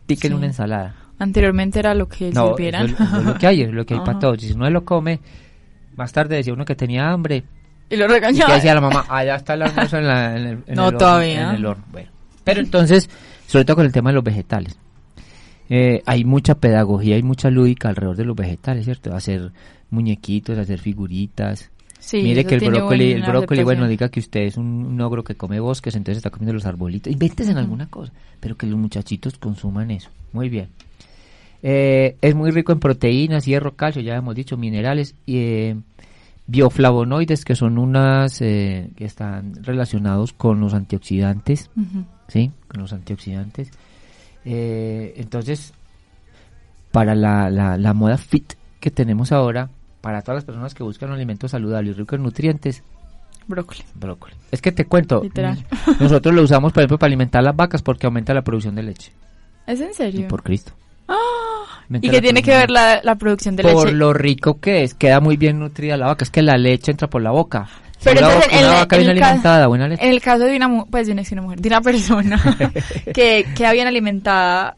piquen 0.06 0.30
Sí. 0.32 0.36
una 0.36 0.46
ensalada. 0.46 0.94
Anteriormente 1.18 1.78
era 1.78 1.94
lo 1.94 2.06
que 2.08 2.30
No, 2.30 2.48
sirvieran. 2.48 2.86
eso, 2.86 2.94
es- 2.94 3.00
eso 3.08 3.18
es 3.18 3.24
lo 3.24 3.34
que 3.38 3.46
hay, 3.46 3.62
es 3.62 3.72
lo 3.72 3.84
que 3.86 3.94
hay 3.94 4.00
para 4.00 4.18
todos. 4.18 4.42
Y 4.42 4.48
si 4.48 4.52
uno 4.52 4.68
lo 4.70 4.84
come, 4.84 5.20
más 5.96 6.12
tarde 6.12 6.36
decía 6.36 6.52
uno 6.52 6.64
que 6.64 6.74
tenía 6.76 7.10
hambre, 7.10 7.44
Y 7.90 7.96
lo 7.96 8.04
y 8.04 8.08
regañaba. 8.08 8.54
decía 8.54 8.74
la 8.74 8.80
mamá, 8.80 9.04
allá 9.08 9.36
está 9.36 9.54
el 9.54 9.62
almuerzo 9.62 9.98
en, 9.98 10.06
la- 10.06 10.36
en 10.36 10.46
el, 10.46 10.52
en 10.66 10.74
No, 10.74 10.82
el 10.82 10.86
horno, 10.94 10.98
todavía. 10.98 11.50
en 11.50 11.56
el 11.56 11.66
horno". 11.66 11.84
Bueno, 11.92 12.10
pero 12.44 12.60
entonces, 12.60 13.10
sobre 13.46 13.64
todo 13.64 13.76
con 13.76 13.86
el 13.86 13.92
tema 13.92 14.10
de 14.10 14.14
los 14.14 14.24
vegetales. 14.24 14.76
Eh, 15.68 16.02
hay 16.06 16.24
mucha 16.24 16.56
pedagogía 16.56 17.16
y 17.16 17.22
mucha 17.22 17.50
lúdica 17.50 17.88
alrededor 17.88 18.16
de 18.16 18.24
los 18.24 18.36
vegetales, 18.36 18.84
¿cierto? 18.84 19.14
Hacer 19.14 19.52
muñequitos, 19.90 20.58
hacer 20.58 20.78
figuritas. 20.78 21.70
Sí, 21.98 22.22
Mire 22.22 22.44
que 22.44 22.56
el 22.56 22.68
brócoli, 22.68 23.12
el 23.12 23.22
brócoli, 23.22 23.62
bueno, 23.62 23.86
diga 23.86 24.08
que 24.08 24.18
usted 24.20 24.40
es 24.40 24.56
un, 24.56 24.84
un 24.84 25.00
ogro 25.00 25.22
que 25.22 25.36
come 25.36 25.60
bosques, 25.60 25.94
entonces 25.94 26.18
está 26.18 26.30
comiendo 26.30 26.52
los 26.52 26.66
arbolitos. 26.66 27.12
Invéntese 27.12 27.52
en 27.52 27.58
alguna 27.58 27.86
cosa, 27.86 28.12
pero 28.40 28.56
que 28.56 28.66
los 28.66 28.78
muchachitos 28.78 29.38
consuman 29.38 29.92
eso. 29.92 30.10
Muy 30.32 30.48
bien. 30.48 30.68
Eh, 31.62 32.16
es 32.20 32.34
muy 32.34 32.50
rico 32.50 32.72
en 32.72 32.80
proteínas, 32.80 33.44
hierro, 33.44 33.76
calcio, 33.76 34.02
ya 34.02 34.16
hemos 34.16 34.34
dicho, 34.34 34.56
minerales 34.56 35.14
y 35.26 35.36
eh, 35.38 35.76
bioflavonoides, 36.48 37.44
que 37.44 37.54
son 37.54 37.78
unas 37.78 38.40
eh, 38.42 38.90
que 38.96 39.04
están 39.04 39.54
relacionados 39.62 40.32
con 40.32 40.60
los 40.60 40.74
antioxidantes. 40.74 41.70
¿sí? 42.26 42.50
Con 42.72 42.80
los 42.80 42.92
antioxidantes. 42.94 43.70
Eh, 44.46 45.12
entonces, 45.18 45.72
para 46.90 47.14
la, 47.14 47.50
la, 47.50 47.76
la 47.76 47.92
moda 47.92 48.16
fit 48.16 48.54
que 48.80 48.90
tenemos 48.90 49.30
ahora, 49.30 49.68
para 50.00 50.22
todas 50.22 50.36
las 50.38 50.44
personas 50.44 50.74
que 50.74 50.82
buscan 50.82 51.10
un 51.10 51.16
alimento 51.16 51.46
saludable 51.48 51.90
y 51.90 51.92
rico 51.92 52.16
en 52.16 52.22
nutrientes, 52.22 52.82
Brócoli. 53.46 53.80
brócoli. 53.94 54.34
Es 54.50 54.62
que 54.62 54.72
te 54.72 54.86
cuento, 54.86 55.20
Literal. 55.22 55.64
nosotros 56.00 56.34
lo 56.34 56.42
usamos, 56.42 56.72
por 56.72 56.80
ejemplo, 56.82 56.98
para 56.98 57.08
alimentar 57.08 57.42
las 57.42 57.54
vacas 57.54 57.82
porque 57.82 58.06
aumenta 58.06 58.32
la 58.32 58.42
producción 58.42 58.74
de 58.74 58.82
leche. 58.84 59.12
¿Es 59.66 59.80
en 59.80 59.90
Y 59.90 59.94
serio? 59.94 60.28
por 60.28 60.42
Cristo. 60.42 60.72
Aumenta 61.06 61.22
¿Y 61.90 62.00
qué 62.00 62.12
la 62.16 62.20
tiene 62.22 62.42
que 62.42 62.50
ver 62.50 62.70
la, 62.70 63.00
la 63.02 63.14
producción 63.16 63.56
de 63.56 63.62
Por 63.64 63.84
leche? 63.86 63.96
lo 63.96 64.12
rico 64.12 64.60
que 64.60 64.82
es, 64.82 64.94
queda 64.94 65.20
muy 65.20 65.36
bien 65.36 65.58
nutrida 65.58 65.96
la 65.96 66.06
vaca. 66.06 66.24
Es 66.24 66.30
que 66.30 66.42
la 66.42 66.56
leche 66.56 66.90
entra 66.92 67.08
por 67.08 67.22
la 67.22 67.30
boca. 67.30 67.68
Pero 68.04 68.18
una, 68.20 68.28
entonces, 68.34 68.60
en 68.60 68.66
vaca 68.68 68.96
en 68.96 69.02
bien 69.02 69.10
el 69.12 69.18
caso- 69.20 69.30
alimentada, 69.30 69.66
buena 69.68 69.88
leche. 69.88 70.04
En 70.04 70.10
el 70.10 70.20
caso 70.20 70.44
de 70.44 70.56
una 70.56 70.84
pues 70.90 71.06
de 71.06 71.12
una, 71.12 71.22
de 71.22 71.28
una 71.32 71.42
mujer, 71.42 71.60
de 71.60 71.68
una 71.68 71.80
persona 71.80 72.56
que 73.14 73.46
queda 73.54 73.72
bien 73.72 73.86
alimentada, 73.86 74.76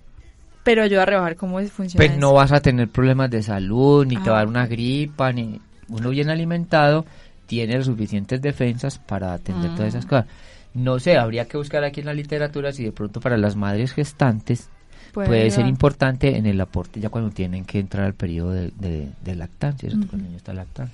pero 0.63 0.83
ayuda 0.83 1.03
a 1.03 1.07
rebajar 1.07 1.37
cómo 1.37 1.59
funciona 1.69 1.97
Pues 1.99 2.11
eso? 2.11 2.21
no 2.21 2.33
vas 2.35 2.53
a 2.53 2.61
tener 2.61 2.89
problemas 2.89 3.31
de 3.31 3.43
salud, 3.43 4.07
ni 4.07 4.17
te 4.17 4.31
va 4.31 4.37
a 4.37 4.39
dar 4.41 4.47
Ah. 4.47 4.51
una 4.51 4.67
gripa, 4.67 5.33
ni 5.33 5.61
uno 5.89 6.11
bien 6.11 6.29
alimentado 6.31 7.05
tiene 7.47 7.77
las 7.77 7.87
suficientes 7.87 8.41
defensas 8.43 8.99
para 8.99 9.33
atender 9.35 9.71
todas 9.75 9.89
esas 9.95 10.05
Ah. 10.07 10.09
cosas. 10.09 10.27
No 10.75 10.99
sé, 10.99 11.17
habría 11.17 11.47
que 11.47 11.57
buscar 11.57 11.85
aquí 11.85 12.01
en 12.01 12.07
la 12.07 12.15
literatura 12.15 12.73
si 12.73 12.85
de 12.85 12.93
pronto 12.93 13.21
para 13.21 13.37
las 13.37 13.55
madres 13.57 13.93
gestantes 13.93 14.69
puede, 15.15 15.51
ser 15.51 15.67
importante 15.67 16.37
en 16.37 16.47
el 16.47 16.61
aporte 16.61 17.01
ya 17.01 17.09
cuando 17.09 17.31
tienen 17.31 17.65
que 17.65 17.79
entrar 17.79 18.05
al 18.05 18.15
periodo 18.15 18.51
de, 18.51 18.71
de- 18.79 19.09
de 19.25 19.35
lactancia, 19.35 19.89
¿cierto? 19.89 20.07
Cuando 20.09 20.25
el 20.25 20.31
niño 20.31 20.37
está 20.37 20.53
lactando. 20.53 20.93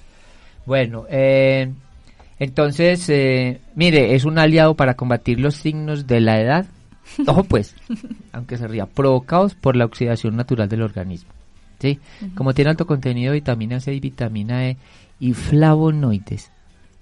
Bueno, 0.66 1.04
eh, 1.10 1.72
entonces, 2.38 3.08
eh, 3.08 3.60
mire, 3.74 4.14
es 4.14 4.24
un 4.24 4.38
aliado 4.38 4.74
para 4.74 4.94
combatir 4.94 5.40
los 5.40 5.56
signos 5.56 6.06
de 6.06 6.20
la 6.20 6.40
edad. 6.40 6.66
Ojo 7.26 7.44
pues, 7.44 7.74
aunque 8.32 8.56
se 8.56 8.68
ría, 8.68 8.86
provocados 8.86 9.54
por 9.54 9.74
la 9.76 9.84
oxidación 9.84 10.36
natural 10.36 10.68
del 10.68 10.82
organismo. 10.82 11.30
¿sí? 11.80 11.98
Como 12.34 12.52
tiene 12.54 12.70
alto 12.70 12.86
contenido 12.86 13.32
de 13.32 13.38
vitamina 13.40 13.80
C 13.80 13.92
y 13.94 14.00
vitamina 14.00 14.68
E 14.68 14.76
y 15.18 15.32
flavonoides. 15.32 16.50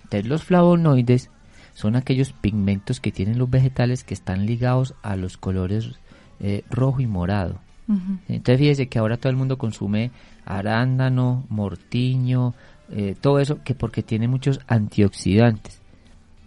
Entonces 0.04 0.26
los 0.28 0.44
flavonoides 0.44 1.30
son 1.74 1.94
aquellos 1.94 2.32
pigmentos 2.32 3.00
que 3.00 3.12
tienen 3.12 3.38
los 3.38 3.50
vegetales 3.50 4.02
que 4.04 4.14
están 4.14 4.46
ligados 4.46 4.94
a 5.02 5.14
los 5.16 5.36
colores 5.36 5.90
eh, 6.40 6.62
rojo 6.70 7.00
y 7.00 7.06
morado. 7.06 7.60
Ujú. 7.88 8.18
Entonces 8.28 8.58
fíjese 8.58 8.86
que 8.88 8.98
ahora 8.98 9.16
todo 9.16 9.30
el 9.30 9.36
mundo 9.36 9.58
consume 9.58 10.10
arándano, 10.44 11.44
mortiño, 11.48 12.54
eh, 12.90 13.14
todo 13.20 13.38
eso 13.38 13.62
que 13.62 13.74
porque 13.74 14.02
tiene 14.02 14.28
muchos 14.28 14.60
antioxidantes. 14.66 15.80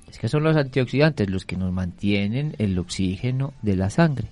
Es 0.09 0.19
que 0.19 0.27
son 0.27 0.43
los 0.43 0.57
antioxidantes 0.57 1.29
los 1.29 1.45
que 1.45 1.55
nos 1.55 1.71
mantienen 1.71 2.55
el 2.57 2.77
oxígeno 2.77 3.53
de 3.61 3.75
la 3.75 3.89
sangre. 3.89 4.27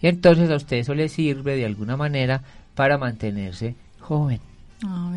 Y 0.00 0.06
entonces 0.06 0.50
a 0.50 0.56
usted 0.56 0.78
eso 0.78 0.94
le 0.94 1.08
sirve 1.08 1.56
de 1.56 1.66
alguna 1.66 1.96
manera 1.96 2.42
para 2.74 2.96
mantenerse 2.96 3.74
joven. 4.00 4.40
Ah. 4.84 5.12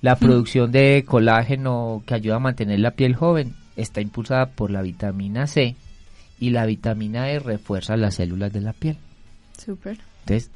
La 0.00 0.16
producción 0.16 0.72
de 0.72 1.04
colágeno 1.06 2.02
que 2.06 2.14
ayuda 2.14 2.36
a 2.36 2.40
mantener 2.40 2.80
la 2.80 2.92
piel 2.92 3.14
joven 3.14 3.54
está 3.76 4.00
impulsada 4.00 4.46
por 4.46 4.70
la 4.70 4.82
vitamina 4.82 5.46
C 5.46 5.76
y 6.40 6.50
la 6.50 6.66
vitamina 6.66 7.30
E 7.30 7.38
refuerza 7.38 7.96
las 7.96 8.16
células 8.16 8.52
de 8.52 8.60
la 8.60 8.72
piel. 8.72 8.96
Súper. 9.58 9.98
Entonces, 10.20 10.50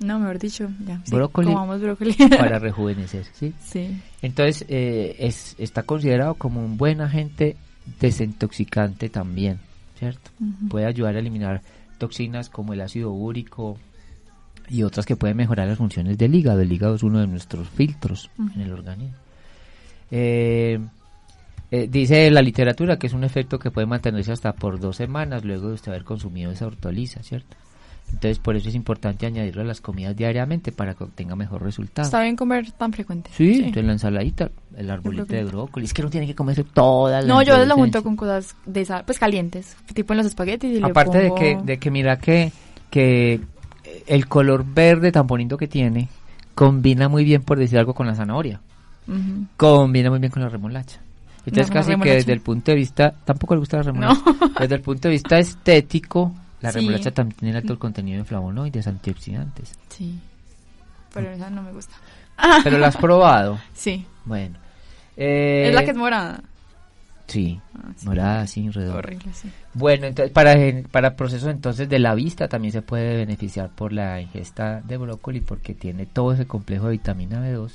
No, 0.00 0.18
mejor 0.18 0.38
dicho, 0.38 0.68
ya. 0.86 1.00
Sí, 1.04 1.14
Brócoli. 1.14 1.48
Comamos 1.48 1.80
brócoli. 1.80 2.12
para 2.38 2.58
rejuvenecer, 2.58 3.24
¿sí? 3.32 3.54
sí. 3.64 4.00
Entonces, 4.20 4.64
eh, 4.68 5.16
es, 5.18 5.54
está 5.58 5.84
considerado 5.84 6.34
como 6.34 6.64
un 6.64 6.76
buen 6.76 7.00
agente 7.00 7.56
desintoxicante 8.00 9.08
también, 9.08 9.58
¿cierto? 9.98 10.30
Puede 10.68 10.86
ayudar 10.86 11.16
a 11.16 11.18
eliminar 11.20 11.62
toxinas 11.98 12.48
como 12.48 12.72
el 12.72 12.80
ácido 12.80 13.12
úrico 13.12 13.78
y 14.68 14.82
otras 14.82 15.06
que 15.06 15.16
pueden 15.16 15.36
mejorar 15.36 15.68
las 15.68 15.78
funciones 15.78 16.18
del 16.18 16.34
hígado. 16.34 16.60
El 16.60 16.72
hígado 16.72 16.94
es 16.96 17.02
uno 17.02 17.20
de 17.20 17.26
nuestros 17.26 17.68
filtros 17.68 18.30
en 18.54 18.60
el 18.60 18.72
organismo. 18.72 19.16
Eh, 20.10 20.78
eh, 21.72 21.88
dice 21.90 22.30
la 22.30 22.42
literatura 22.42 22.98
que 22.98 23.08
es 23.08 23.12
un 23.14 23.24
efecto 23.24 23.58
que 23.58 23.70
puede 23.72 23.86
mantenerse 23.88 24.30
hasta 24.30 24.52
por 24.52 24.78
dos 24.78 24.94
semanas 24.96 25.44
luego 25.44 25.68
de 25.68 25.74
usted 25.74 25.90
haber 25.90 26.04
consumido 26.04 26.52
esa 26.52 26.66
hortaliza, 26.68 27.22
¿cierto? 27.24 27.56
Entonces, 28.12 28.38
por 28.38 28.56
eso 28.56 28.68
es 28.68 28.74
importante 28.74 29.24
añadirlo 29.24 29.62
a 29.62 29.64
las 29.64 29.80
comidas 29.80 30.14
diariamente 30.14 30.70
para 30.70 30.92
que 30.92 31.04
obtenga 31.04 31.34
mejor 31.34 31.62
resultado. 31.62 32.04
Está 32.04 32.20
bien 32.20 32.36
comer 32.36 32.70
tan 32.72 32.92
frecuente. 32.92 33.30
Sí, 33.32 33.54
entonces 33.56 33.84
la 33.86 33.92
ensaladita, 33.92 34.50
el 34.76 34.90
arbolito 34.90 35.24
de 35.34 35.44
brócoli. 35.44 35.86
Es 35.86 35.94
que 35.94 36.02
no 36.02 36.10
tiene 36.10 36.26
que 36.26 36.34
comerse 36.34 36.62
todas 36.62 37.24
No, 37.24 37.40
yo 37.40 37.56
lo 37.64 37.74
junto 37.74 38.02
con 38.02 38.16
cosas 38.16 38.54
de 38.66 38.84
sal, 38.84 39.04
pues 39.06 39.18
calientes, 39.18 39.76
tipo 39.94 40.12
en 40.12 40.18
los 40.18 40.26
espaguetis 40.26 40.76
y 40.76 40.80
le 40.80 40.86
Aparte 40.86 41.16
de 41.18 41.28
pongo- 41.30 41.38
que, 41.38 41.58
de 41.64 41.78
que 41.78 41.90
mira 41.90 42.18
que, 42.18 42.52
que 42.90 43.40
el 44.06 44.28
color 44.28 44.62
verde 44.66 45.10
tan 45.10 45.26
bonito 45.26 45.56
que 45.56 45.66
tiene 45.66 46.08
combina 46.54 47.08
muy 47.08 47.24
bien, 47.24 47.42
por 47.42 47.58
decir 47.58 47.78
algo, 47.78 47.94
con 47.94 48.06
la 48.06 48.14
zanahoria. 48.14 48.60
Combina 49.56 50.10
muy 50.10 50.18
bien 50.18 50.30
con 50.30 50.42
la 50.42 50.50
remolacha. 50.50 51.00
Entonces 51.44 51.70
casi 51.72 51.96
que 51.96 52.14
desde 52.14 52.32
el 52.32 52.40
punto 52.40 52.70
de 52.70 52.76
vista, 52.76 53.12
tampoco 53.24 53.54
le 53.54 53.60
gusta 53.60 53.78
la 53.78 53.82
remolacha, 53.84 54.22
desde 54.60 54.74
el 54.76 54.80
punto 54.80 55.08
de 55.08 55.12
vista 55.12 55.38
estético, 55.38 56.32
la 56.60 56.70
Sí. 56.70 56.78
remolacha 56.78 57.10
también 57.10 57.36
tiene 57.38 57.56
alto 57.58 57.78
contenido 57.78 58.18
de 58.18 58.24
flavonoides, 58.24 58.86
antioxidantes. 58.86 59.72
Sí. 59.88 60.18
Pero 61.12 61.30
esa 61.30 61.50
no 61.50 61.62
me 61.62 61.72
gusta. 61.72 61.94
Pero 62.64 62.78
la 62.78 62.86
has 62.88 62.96
probado. 62.96 63.58
Sí. 63.74 64.06
Bueno. 64.24 64.56
Eh, 65.16 65.64
es 65.68 65.74
la 65.74 65.84
que 65.84 65.90
es 65.90 65.96
morada. 65.96 66.42
Sí, 67.26 67.60
Ah, 67.74 67.88
sí. 67.96 68.06
morada 68.06 68.40
así, 68.42 68.68
redonda. 68.70 68.98
Horrible, 68.98 69.32
sí. 69.32 69.50
Bueno, 69.74 70.06
entonces 70.06 70.32
para, 70.32 70.54
para 70.90 71.16
procesos 71.16 71.48
entonces 71.50 71.88
de 71.88 71.98
la 71.98 72.14
vista 72.14 72.46
también 72.48 72.72
se 72.72 72.82
puede 72.82 73.16
beneficiar 73.16 73.70
por 73.70 73.92
la 73.92 74.20
ingesta 74.20 74.80
de 74.82 74.96
brócoli 74.98 75.40
porque 75.40 75.74
tiene 75.74 76.04
todo 76.06 76.32
ese 76.32 76.46
complejo 76.46 76.86
de 76.86 76.92
vitamina 76.92 77.40
B2 77.40 77.70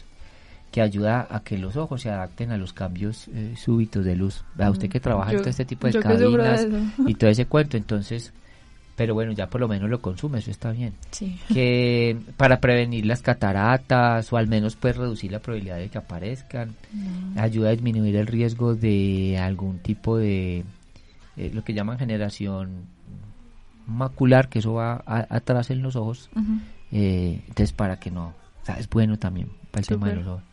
que 0.71 0.81
ayuda 0.81 1.27
a 1.29 1.39
que 1.41 1.57
los 1.57 1.75
ojos 1.75 2.01
se 2.01 2.09
adapten 2.09 2.51
a 2.51 2.57
los 2.57 2.73
cambios 2.73 3.27
eh, 3.29 3.53
súbitos 3.57 4.03
de 4.05 4.15
luz. 4.15 4.43
Vea 4.55 4.69
usted 4.69 4.89
que 4.89 4.99
trabaja 4.99 5.31
en 5.31 5.37
todo 5.43 5.49
este 5.49 5.65
tipo 5.65 5.87
de 5.87 5.93
cabinas 6.37 6.61
y 7.07 7.13
todo 7.15 7.29
ese 7.29 7.45
cuento, 7.45 7.77
entonces, 7.77 8.33
pero 8.95 9.13
bueno, 9.13 9.31
ya 9.31 9.47
por 9.49 9.61
lo 9.61 9.67
menos 9.67 9.89
lo 9.89 10.01
consume, 10.01 10.39
eso 10.39 10.51
está 10.51 10.71
bien. 10.71 10.93
Sí. 11.11 11.39
Que 11.53 12.17
para 12.35 12.59
prevenir 12.59 13.05
las 13.05 13.21
cataratas 13.21 14.31
o 14.33 14.37
al 14.37 14.47
menos 14.47 14.75
pues 14.75 14.97
reducir 14.97 15.31
la 15.31 15.39
probabilidad 15.39 15.77
de 15.77 15.89
que 15.89 15.97
aparezcan, 15.97 16.75
ayuda 17.37 17.69
a 17.69 17.71
disminuir 17.71 18.15
el 18.17 18.27
riesgo 18.27 18.75
de 18.75 19.37
algún 19.39 19.79
tipo 19.79 20.17
de 20.17 20.63
eh, 21.37 21.51
lo 21.53 21.63
que 21.63 21.73
llaman 21.73 21.97
generación 21.97 22.85
macular, 23.85 24.49
que 24.49 24.59
eso 24.59 24.73
va 24.73 25.01
a- 25.05 25.27
atrás 25.29 25.69
en 25.71 25.81
los 25.81 25.95
ojos, 25.95 26.29
eh, 26.91 27.41
entonces 27.47 27.71
para 27.71 27.99
que 27.99 28.11
no, 28.11 28.27
o 28.61 28.65
sea, 28.65 28.75
es 28.79 28.89
bueno 28.89 29.17
también 29.17 29.47
para 29.71 29.81
el 29.81 29.87
tema 29.87 30.07
de 30.09 30.15
los 30.15 30.27
ojos, 30.27 30.43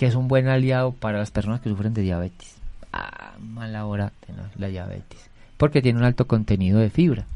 que 0.00 0.06
es 0.06 0.14
un 0.14 0.28
buen 0.28 0.48
aliado 0.48 0.92
para 0.92 1.18
las 1.18 1.30
personas 1.30 1.60
que 1.60 1.68
sufren 1.68 1.92
de 1.92 2.00
diabetes. 2.00 2.56
Ah, 2.90 3.34
mala 3.38 3.84
hora 3.84 4.10
tener 4.26 4.46
la 4.56 4.68
diabetes, 4.68 5.28
porque 5.58 5.82
tiene 5.82 5.98
un 5.98 6.06
alto 6.06 6.26
contenido 6.26 6.78
de 6.78 6.88
fibra. 6.88 7.26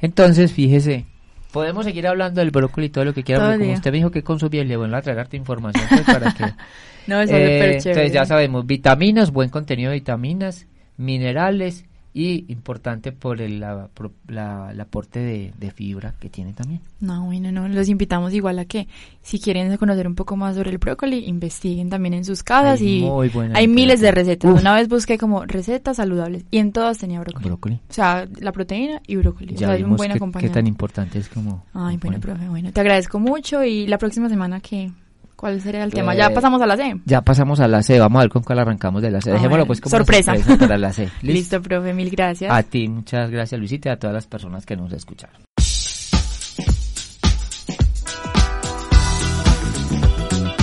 Entonces, 0.00 0.50
fíjese, 0.50 1.04
podemos 1.52 1.84
seguir 1.84 2.06
hablando 2.06 2.40
del 2.40 2.52
brócoli 2.52 2.86
y 2.86 2.88
todo 2.88 3.04
lo 3.04 3.12
que 3.12 3.22
quiera, 3.22 3.52
el 3.52 3.60
como 3.60 3.70
usted 3.74 3.90
me 3.90 3.98
dijo 3.98 4.10
que 4.10 4.22
consumía, 4.22 4.64
le 4.64 4.78
voy 4.78 4.94
a 4.94 5.02
traer 5.02 5.18
harta 5.18 5.36
información 5.36 5.84
pues, 5.90 6.04
para 6.04 6.32
que... 6.32 6.44
No, 7.06 7.20
es 7.20 7.28
Eh, 7.28 7.34
chévere. 7.34 7.76
entonces 7.76 8.12
ya 8.12 8.24
sabemos, 8.24 8.66
vitaminas, 8.66 9.30
buen 9.30 9.50
contenido 9.50 9.90
de 9.90 9.96
vitaminas, 9.96 10.66
minerales 10.96 11.84
y 12.18 12.46
importante 12.48 13.12
por 13.12 13.42
el 13.42 13.60
la- 13.60 13.88
pro- 13.92 14.12
la- 14.28 14.70
el 14.72 14.80
aporte 14.80 15.20
de, 15.20 15.52
de 15.58 15.70
fibra 15.70 16.14
que 16.18 16.30
tiene 16.30 16.54
también. 16.54 16.80
No, 16.98 17.26
bueno, 17.26 17.52
no, 17.52 17.68
los 17.68 17.90
invitamos 17.90 18.32
igual 18.32 18.58
a 18.58 18.64
que 18.64 18.88
si 19.20 19.38
quieren 19.38 19.76
conocer 19.76 20.06
un 20.06 20.14
poco 20.14 20.34
más 20.34 20.56
sobre 20.56 20.70
el 20.70 20.78
brócoli, 20.78 21.26
investiguen 21.26 21.90
también 21.90 22.14
en 22.14 22.24
sus 22.24 22.42
casas 22.42 22.80
Hay 22.80 23.00
y 23.00 23.02
muy 23.02 23.30
hay 23.52 23.68
miles 23.68 24.00
de 24.00 24.12
recetas. 24.12 24.50
Uf. 24.50 24.60
Una 24.62 24.74
vez 24.74 24.88
busqué 24.88 25.18
como 25.18 25.44
recetas 25.44 25.98
saludables 25.98 26.46
y 26.50 26.56
en 26.56 26.72
todas 26.72 26.96
tenía 26.96 27.20
brócoli. 27.20 27.44
Brócoli. 27.44 27.74
O 27.74 27.92
sea, 27.92 28.26
la 28.40 28.50
proteína 28.52 29.02
y 29.06 29.16
brócoli. 29.16 29.52
o 29.54 29.58
Ya 29.58 29.66
sea, 29.66 29.74
es 29.76 29.80
un 29.82 29.88
vimos 29.88 29.98
buen 29.98 30.12
qué, 30.12 30.18
qué 30.40 30.48
tan 30.48 30.66
importante 30.66 31.18
es 31.18 31.28
como... 31.28 31.66
Ay, 31.74 31.98
bueno, 31.98 32.18
profe, 32.18 32.48
bueno, 32.48 32.72
te 32.72 32.80
agradezco 32.80 33.20
mucho 33.20 33.62
y 33.62 33.86
la 33.86 33.98
próxima 33.98 34.30
semana 34.30 34.60
que 34.60 34.90
¿cuál 35.36 35.60
sería 35.60 35.84
el 35.84 35.92
tema? 35.92 36.14
Eh, 36.14 36.18
Ya 36.18 36.30
pasamos 36.30 36.60
a 36.62 36.66
la 36.66 36.76
C. 36.76 37.00
Ya 37.04 37.20
pasamos 37.22 37.60
a 37.60 37.68
la 37.68 37.82
C, 37.82 37.98
vamos 38.00 38.18
a 38.18 38.22
ver 38.22 38.30
con 38.30 38.42
cuál 38.42 38.58
arrancamos 38.58 39.02
de 39.02 39.10
la 39.10 39.20
C. 39.20 39.30
Ah, 39.30 39.34
Dejémoslo 39.34 39.66
pues 39.66 39.80
como 39.80 39.94
una 39.96 40.04
Sorpresa. 40.04 40.34
para 40.58 40.78
la 40.78 40.92
C. 40.92 41.08
Listo, 41.22 41.60
profe, 41.62 41.92
mil 41.94 42.10
gracias. 42.10 42.52
A 42.52 42.62
ti, 42.62 42.88
muchas 42.88 43.30
gracias 43.30 43.58
Luisita 43.58 43.90
y 43.90 43.92
a 43.92 43.98
todas 43.98 44.14
las 44.14 44.26
personas 44.26 44.66
que 44.66 44.76
nos 44.76 44.92
escucharon. 44.92 45.42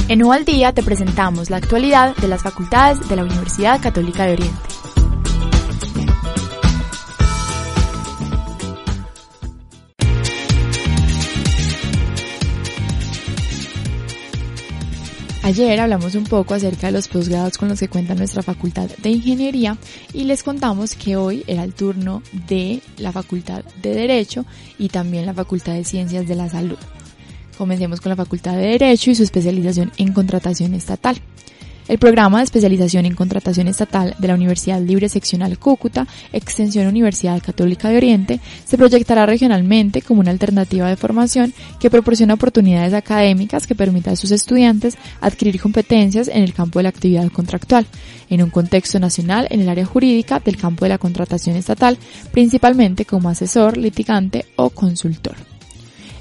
En 0.09 0.23
U 0.23 0.31
al 0.33 0.45
Día 0.45 0.73
te 0.73 0.83
presentamos 0.83 1.49
la 1.49 1.57
actualidad 1.57 2.15
de 2.17 2.27
las 2.27 2.43
facultades 2.43 3.07
de 3.09 3.15
la 3.15 3.23
Universidad 3.23 3.81
Católica 3.81 4.25
de 4.25 4.33
Oriente. 4.33 4.59
Ayer 15.43 15.77
hablamos 15.81 16.15
un 16.15 16.23
poco 16.23 16.53
acerca 16.53 16.87
de 16.87 16.93
los 16.93 17.09
posgrados 17.09 17.57
con 17.57 17.67
los 17.67 17.77
que 17.77 17.89
cuenta 17.89 18.15
nuestra 18.15 18.41
facultad 18.41 18.89
de 18.99 19.09
ingeniería 19.09 19.77
y 20.13 20.23
les 20.23 20.41
contamos 20.41 20.95
que 20.95 21.17
hoy 21.17 21.43
era 21.47 21.65
el 21.65 21.73
turno 21.73 22.23
de 22.47 22.79
la 22.97 23.11
facultad 23.11 23.65
de 23.81 23.93
derecho 23.93 24.45
y 24.79 24.87
también 24.87 25.25
la 25.25 25.33
facultad 25.33 25.73
de 25.73 25.83
ciencias 25.83 26.29
de 26.29 26.35
la 26.35 26.47
salud. 26.47 26.77
Comencemos 27.57 27.99
con 27.99 28.11
la 28.11 28.15
facultad 28.15 28.53
de 28.53 28.67
derecho 28.67 29.11
y 29.11 29.15
su 29.15 29.23
especialización 29.23 29.91
en 29.97 30.13
contratación 30.13 30.75
estatal. 30.75 31.17
El 31.87 31.97
programa 31.97 32.37
de 32.37 32.45
especialización 32.45 33.05
en 33.05 33.13
contratación 33.13 33.67
estatal 33.67 34.15
de 34.17 34.27
la 34.29 34.35
Universidad 34.35 34.81
Libre 34.81 35.09
Seccional 35.09 35.59
Cúcuta, 35.59 36.07
Extensión 36.31 36.87
Universidad 36.87 37.41
Católica 37.41 37.89
de 37.89 37.97
Oriente, 37.97 38.39
se 38.65 38.77
proyectará 38.77 39.25
regionalmente 39.25 40.01
como 40.01 40.21
una 40.21 40.31
alternativa 40.31 40.87
de 40.87 40.95
formación 40.95 41.53
que 41.79 41.89
proporciona 41.89 42.35
oportunidades 42.35 42.93
académicas 42.93 43.67
que 43.67 43.75
permitan 43.75 44.13
a 44.13 44.15
sus 44.15 44.31
estudiantes 44.31 44.97
adquirir 45.19 45.59
competencias 45.59 46.29
en 46.29 46.43
el 46.43 46.53
campo 46.53 46.79
de 46.79 46.83
la 46.83 46.89
actividad 46.89 47.29
contractual, 47.31 47.85
en 48.29 48.41
un 48.43 48.49
contexto 48.49 48.99
nacional 48.99 49.47
en 49.49 49.59
el 49.59 49.69
área 49.69 49.85
jurídica 49.85 50.39
del 50.39 50.57
campo 50.57 50.85
de 50.85 50.89
la 50.89 50.97
contratación 50.97 51.57
estatal, 51.57 51.97
principalmente 52.31 53.05
como 53.05 53.27
asesor, 53.27 53.75
litigante 53.75 54.45
o 54.55 54.69
consultor. 54.69 55.52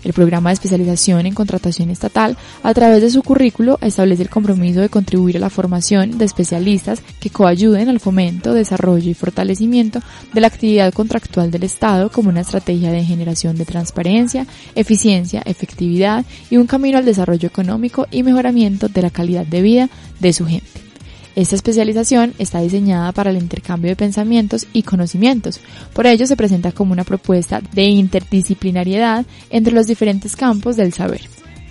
El 0.04 0.12
programa 0.12 0.50
de 0.50 0.54
especialización 0.54 1.26
en 1.26 1.34
contratación 1.34 1.90
estatal, 1.90 2.36
a 2.62 2.74
través 2.74 3.02
de 3.02 3.10
su 3.10 3.22
currículo, 3.22 3.78
establece 3.80 4.22
el 4.22 4.30
compromiso 4.30 4.80
de 4.80 4.88
contribuir 4.88 5.36
a 5.36 5.40
la 5.40 5.50
formación 5.50 6.18
de 6.18 6.24
especialistas 6.24 7.02
que 7.20 7.30
coayuden 7.30 7.88
al 7.88 8.00
fomento, 8.00 8.52
desarrollo 8.52 9.10
y 9.10 9.14
fortalecimiento 9.14 10.00
de 10.32 10.40
la 10.40 10.48
actividad 10.48 10.92
contractual 10.92 11.50
del 11.50 11.62
Estado 11.64 12.10
como 12.10 12.30
una 12.30 12.40
estrategia 12.40 12.90
de 12.90 13.04
generación 13.04 13.56
de 13.56 13.64
transparencia, 13.64 14.46
eficiencia, 14.74 15.42
efectividad 15.44 16.24
y 16.50 16.56
un 16.56 16.66
camino 16.66 16.98
al 16.98 17.04
desarrollo 17.04 17.46
económico 17.46 18.06
y 18.10 18.22
mejoramiento 18.22 18.88
de 18.88 19.02
la 19.02 19.10
calidad 19.10 19.46
de 19.46 19.62
vida 19.62 19.88
de 20.20 20.32
su 20.32 20.46
gente. 20.46 20.91
Esta 21.34 21.54
especialización 21.56 22.34
está 22.38 22.60
diseñada 22.60 23.12
para 23.12 23.30
el 23.30 23.38
intercambio 23.38 23.90
de 23.90 23.96
pensamientos 23.96 24.66
y 24.72 24.82
conocimientos. 24.82 25.60
Por 25.94 26.06
ello 26.06 26.26
se 26.26 26.36
presenta 26.36 26.72
como 26.72 26.92
una 26.92 27.04
propuesta 27.04 27.62
de 27.72 27.84
interdisciplinariedad 27.84 29.24
entre 29.50 29.72
los 29.72 29.86
diferentes 29.86 30.36
campos 30.36 30.76
del 30.76 30.92
saber 30.92 31.22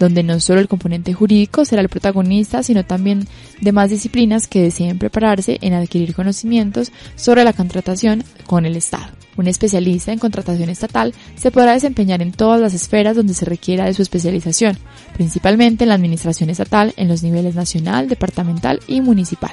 donde 0.01 0.23
no 0.23 0.39
solo 0.39 0.59
el 0.59 0.67
componente 0.67 1.13
jurídico 1.13 1.63
será 1.63 1.83
el 1.83 1.89
protagonista, 1.89 2.63
sino 2.63 2.83
también 2.83 3.27
demás 3.61 3.91
disciplinas 3.91 4.47
que 4.47 4.63
deseen 4.63 4.97
prepararse 4.97 5.59
en 5.61 5.73
adquirir 5.73 6.15
conocimientos 6.15 6.91
sobre 7.15 7.43
la 7.43 7.53
contratación 7.53 8.23
con 8.47 8.65
el 8.65 8.75
Estado. 8.75 9.20
Un 9.37 9.47
especialista 9.47 10.11
en 10.11 10.19
contratación 10.19 10.69
estatal 10.69 11.13
se 11.35 11.51
podrá 11.51 11.73
desempeñar 11.73 12.21
en 12.21 12.31
todas 12.31 12.59
las 12.59 12.73
esferas 12.73 13.15
donde 13.15 13.33
se 13.33 13.45
requiera 13.45 13.85
de 13.85 13.93
su 13.93 14.01
especialización, 14.01 14.77
principalmente 15.13 15.83
en 15.83 15.89
la 15.89 15.95
administración 15.95 16.49
estatal 16.49 16.93
en 16.97 17.07
los 17.07 17.23
niveles 17.23 17.55
nacional, 17.55 18.09
departamental 18.09 18.79
y 18.87 19.01
municipal. 19.01 19.51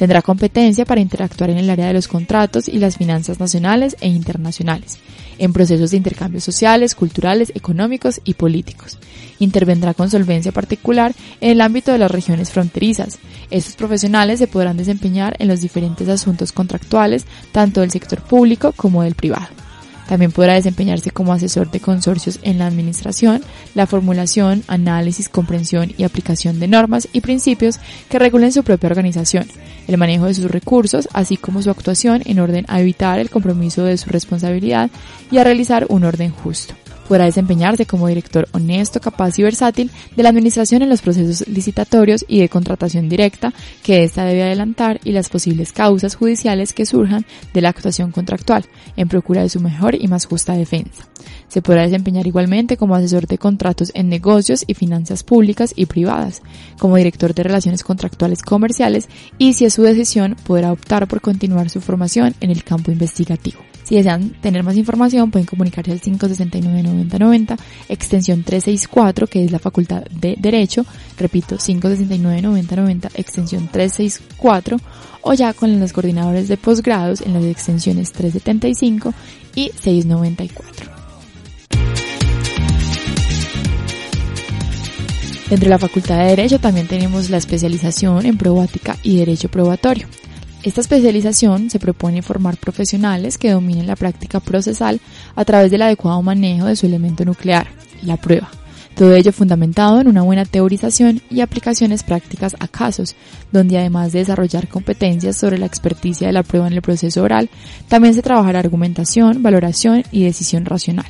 Tendrá 0.00 0.22
competencia 0.22 0.86
para 0.86 1.02
interactuar 1.02 1.50
en 1.50 1.58
el 1.58 1.68
área 1.68 1.88
de 1.88 1.92
los 1.92 2.08
contratos 2.08 2.68
y 2.68 2.78
las 2.78 2.96
finanzas 2.96 3.38
nacionales 3.38 3.98
e 4.00 4.08
internacionales, 4.08 4.96
en 5.36 5.52
procesos 5.52 5.90
de 5.90 5.98
intercambios 5.98 6.42
sociales, 6.42 6.94
culturales, 6.94 7.52
económicos 7.54 8.22
y 8.24 8.32
políticos. 8.32 8.96
Intervendrá 9.40 9.92
con 9.92 10.08
solvencia 10.08 10.52
particular 10.52 11.12
en 11.42 11.50
el 11.50 11.60
ámbito 11.60 11.92
de 11.92 11.98
las 11.98 12.10
regiones 12.10 12.50
fronterizas. 12.50 13.18
Estos 13.50 13.76
profesionales 13.76 14.38
se 14.38 14.46
podrán 14.46 14.78
desempeñar 14.78 15.36
en 15.38 15.48
los 15.48 15.60
diferentes 15.60 16.08
asuntos 16.08 16.52
contractuales, 16.52 17.26
tanto 17.52 17.82
del 17.82 17.90
sector 17.90 18.22
público 18.22 18.72
como 18.74 19.02
del 19.02 19.14
privado. 19.14 19.48
También 20.10 20.32
podrá 20.32 20.54
desempeñarse 20.54 21.12
como 21.12 21.32
asesor 21.32 21.70
de 21.70 21.78
consorcios 21.78 22.40
en 22.42 22.58
la 22.58 22.66
administración, 22.66 23.44
la 23.76 23.86
formulación, 23.86 24.64
análisis, 24.66 25.28
comprensión 25.28 25.92
y 25.96 26.02
aplicación 26.02 26.58
de 26.58 26.66
normas 26.66 27.06
y 27.12 27.20
principios 27.20 27.78
que 28.08 28.18
regulen 28.18 28.50
su 28.50 28.64
propia 28.64 28.88
organización, 28.88 29.46
el 29.86 29.98
manejo 29.98 30.26
de 30.26 30.34
sus 30.34 30.50
recursos, 30.50 31.08
así 31.12 31.36
como 31.36 31.62
su 31.62 31.70
actuación 31.70 32.22
en 32.24 32.40
orden 32.40 32.64
a 32.66 32.80
evitar 32.80 33.20
el 33.20 33.30
compromiso 33.30 33.84
de 33.84 33.96
su 33.98 34.10
responsabilidad 34.10 34.90
y 35.30 35.38
a 35.38 35.44
realizar 35.44 35.86
un 35.88 36.02
orden 36.02 36.32
justo 36.32 36.74
podrá 37.10 37.24
desempeñarse 37.24 37.86
como 37.86 38.06
director 38.06 38.46
honesto, 38.52 39.00
capaz 39.00 39.36
y 39.36 39.42
versátil 39.42 39.90
de 40.14 40.22
la 40.22 40.28
administración 40.28 40.82
en 40.82 40.88
los 40.88 41.02
procesos 41.02 41.48
licitatorios 41.48 42.24
y 42.28 42.38
de 42.38 42.48
contratación 42.48 43.08
directa 43.08 43.52
que 43.82 44.04
ésta 44.04 44.24
debe 44.24 44.44
adelantar 44.44 45.00
y 45.02 45.10
las 45.10 45.28
posibles 45.28 45.72
causas 45.72 46.14
judiciales 46.14 46.72
que 46.72 46.86
surjan 46.86 47.26
de 47.52 47.62
la 47.62 47.70
actuación 47.70 48.12
contractual, 48.12 48.64
en 48.96 49.08
procura 49.08 49.42
de 49.42 49.48
su 49.48 49.58
mejor 49.58 49.96
y 49.96 50.06
más 50.06 50.26
justa 50.26 50.52
defensa. 50.52 51.08
Se 51.48 51.62
podrá 51.62 51.82
desempeñar 51.82 52.28
igualmente 52.28 52.76
como 52.76 52.94
asesor 52.94 53.26
de 53.26 53.38
contratos 53.38 53.90
en 53.94 54.08
negocios 54.08 54.62
y 54.68 54.74
finanzas 54.74 55.24
públicas 55.24 55.72
y 55.74 55.86
privadas, 55.86 56.42
como 56.78 56.96
director 56.96 57.34
de 57.34 57.42
relaciones 57.42 57.82
contractuales 57.82 58.40
comerciales 58.40 59.08
y 59.36 59.54
si 59.54 59.64
es 59.64 59.74
su 59.74 59.82
decisión 59.82 60.36
podrá 60.46 60.70
optar 60.70 61.08
por 61.08 61.20
continuar 61.20 61.70
su 61.70 61.80
formación 61.80 62.36
en 62.40 62.52
el 62.52 62.62
campo 62.62 62.92
investigativo. 62.92 63.58
Si 63.90 63.96
desean 63.96 64.30
tener 64.40 64.62
más 64.62 64.76
información, 64.76 65.32
pueden 65.32 65.46
comunicarse 65.46 65.90
al 65.90 66.00
569-9090, 66.00 67.58
extensión 67.88 68.44
364, 68.44 69.26
que 69.26 69.44
es 69.44 69.50
la 69.50 69.58
Facultad 69.58 70.04
de 70.04 70.36
Derecho, 70.38 70.86
repito, 71.18 71.56
569-9090, 71.56 73.10
extensión 73.14 73.66
364, 73.66 74.76
o 75.22 75.34
ya 75.34 75.52
con 75.54 75.80
los 75.80 75.92
coordinadores 75.92 76.46
de 76.46 76.56
posgrados 76.56 77.20
en 77.22 77.32
las 77.32 77.42
extensiones 77.42 78.12
375 78.12 79.12
y 79.56 79.72
694. 79.74 80.92
Dentro 85.48 85.64
de 85.64 85.68
la 85.68 85.78
Facultad 85.80 86.18
de 86.18 86.26
Derecho 86.26 86.60
también 86.60 86.86
tenemos 86.86 87.28
la 87.28 87.38
especialización 87.38 88.24
en 88.24 88.38
probática 88.38 88.96
y 89.02 89.16
derecho 89.16 89.48
probatorio. 89.48 90.06
Esta 90.62 90.82
especialización 90.82 91.70
se 91.70 91.78
propone 91.78 92.20
formar 92.20 92.58
profesionales 92.58 93.38
que 93.38 93.50
dominen 93.50 93.86
la 93.86 93.96
práctica 93.96 94.40
procesal 94.40 95.00
a 95.34 95.44
través 95.46 95.70
del 95.70 95.80
adecuado 95.80 96.20
manejo 96.20 96.66
de 96.66 96.76
su 96.76 96.84
elemento 96.84 97.24
nuclear, 97.24 97.68
la 98.02 98.18
prueba. 98.18 98.50
Todo 98.94 99.14
ello 99.14 99.32
fundamentado 99.32 100.02
en 100.02 100.08
una 100.08 100.20
buena 100.20 100.44
teorización 100.44 101.22
y 101.30 101.40
aplicaciones 101.40 102.02
prácticas 102.02 102.56
a 102.58 102.68
casos, 102.68 103.16
donde 103.50 103.78
además 103.78 104.12
de 104.12 104.18
desarrollar 104.18 104.68
competencias 104.68 105.38
sobre 105.38 105.56
la 105.56 105.64
experticia 105.64 106.26
de 106.26 106.34
la 106.34 106.42
prueba 106.42 106.66
en 106.66 106.74
el 106.74 106.82
proceso 106.82 107.22
oral, 107.22 107.48
también 107.88 108.12
se 108.12 108.20
trabajará 108.20 108.58
argumentación, 108.58 109.42
valoración 109.42 110.02
y 110.12 110.24
decisión 110.24 110.66
racional. 110.66 111.06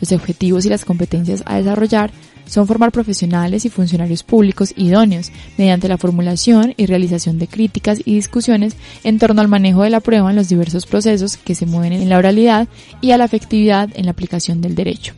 Los 0.00 0.12
objetivos 0.12 0.64
y 0.64 0.68
las 0.68 0.84
competencias 0.84 1.42
a 1.44 1.56
desarrollar 1.56 2.12
son 2.50 2.66
formar 2.66 2.90
profesionales 2.90 3.64
y 3.64 3.70
funcionarios 3.70 4.24
públicos 4.24 4.74
idóneos 4.76 5.30
mediante 5.56 5.88
la 5.88 5.98
formulación 5.98 6.74
y 6.76 6.86
realización 6.86 7.38
de 7.38 7.46
críticas 7.46 8.00
y 8.04 8.16
discusiones 8.16 8.74
en 9.04 9.18
torno 9.20 9.40
al 9.40 9.48
manejo 9.48 9.84
de 9.84 9.90
la 9.90 10.00
prueba 10.00 10.30
en 10.30 10.36
los 10.36 10.48
diversos 10.48 10.84
procesos 10.84 11.36
que 11.36 11.54
se 11.54 11.64
mueven 11.64 11.92
en 11.92 12.08
la 12.08 12.18
oralidad 12.18 12.66
y 13.00 13.12
a 13.12 13.18
la 13.18 13.24
efectividad 13.24 13.88
en 13.94 14.06
la 14.06 14.10
aplicación 14.10 14.60
del 14.60 14.74
derecho. 14.74 15.14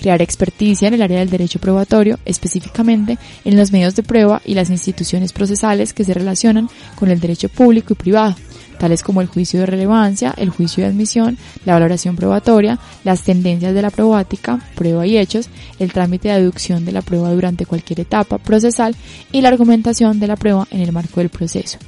Crear 0.00 0.22
experticia 0.22 0.88
en 0.88 0.94
el 0.94 1.02
área 1.02 1.18
del 1.18 1.28
derecho 1.28 1.58
probatorio, 1.58 2.18
específicamente 2.24 3.18
en 3.44 3.58
los 3.58 3.70
medios 3.70 3.94
de 3.94 4.02
prueba 4.02 4.40
y 4.46 4.54
las 4.54 4.70
instituciones 4.70 5.34
procesales 5.34 5.92
que 5.92 6.04
se 6.04 6.14
relacionan 6.14 6.70
con 6.94 7.10
el 7.10 7.20
derecho 7.20 7.50
público 7.50 7.92
y 7.92 7.96
privado, 7.96 8.34
tales 8.80 9.02
como 9.02 9.20
el 9.20 9.28
juicio 9.28 9.60
de 9.60 9.66
relevancia, 9.66 10.34
el 10.38 10.48
juicio 10.48 10.82
de 10.82 10.88
admisión, 10.90 11.36
la 11.66 11.74
valoración 11.74 12.16
probatoria, 12.16 12.78
las 13.04 13.22
tendencias 13.22 13.74
de 13.74 13.82
la 13.82 13.90
probática, 13.90 14.58
prueba 14.74 15.06
y 15.06 15.18
hechos, 15.18 15.50
el 15.78 15.92
trámite 15.92 16.28
de 16.28 16.34
aducción 16.34 16.86
de 16.86 16.92
la 16.92 17.02
prueba 17.02 17.30
durante 17.30 17.66
cualquier 17.66 18.00
etapa 18.00 18.38
procesal 18.38 18.96
y 19.30 19.42
la 19.42 19.50
argumentación 19.50 20.18
de 20.18 20.26
la 20.26 20.36
prueba 20.36 20.66
en 20.70 20.80
el 20.80 20.92
marco 20.92 21.20
del 21.20 21.28
proceso. 21.28 21.78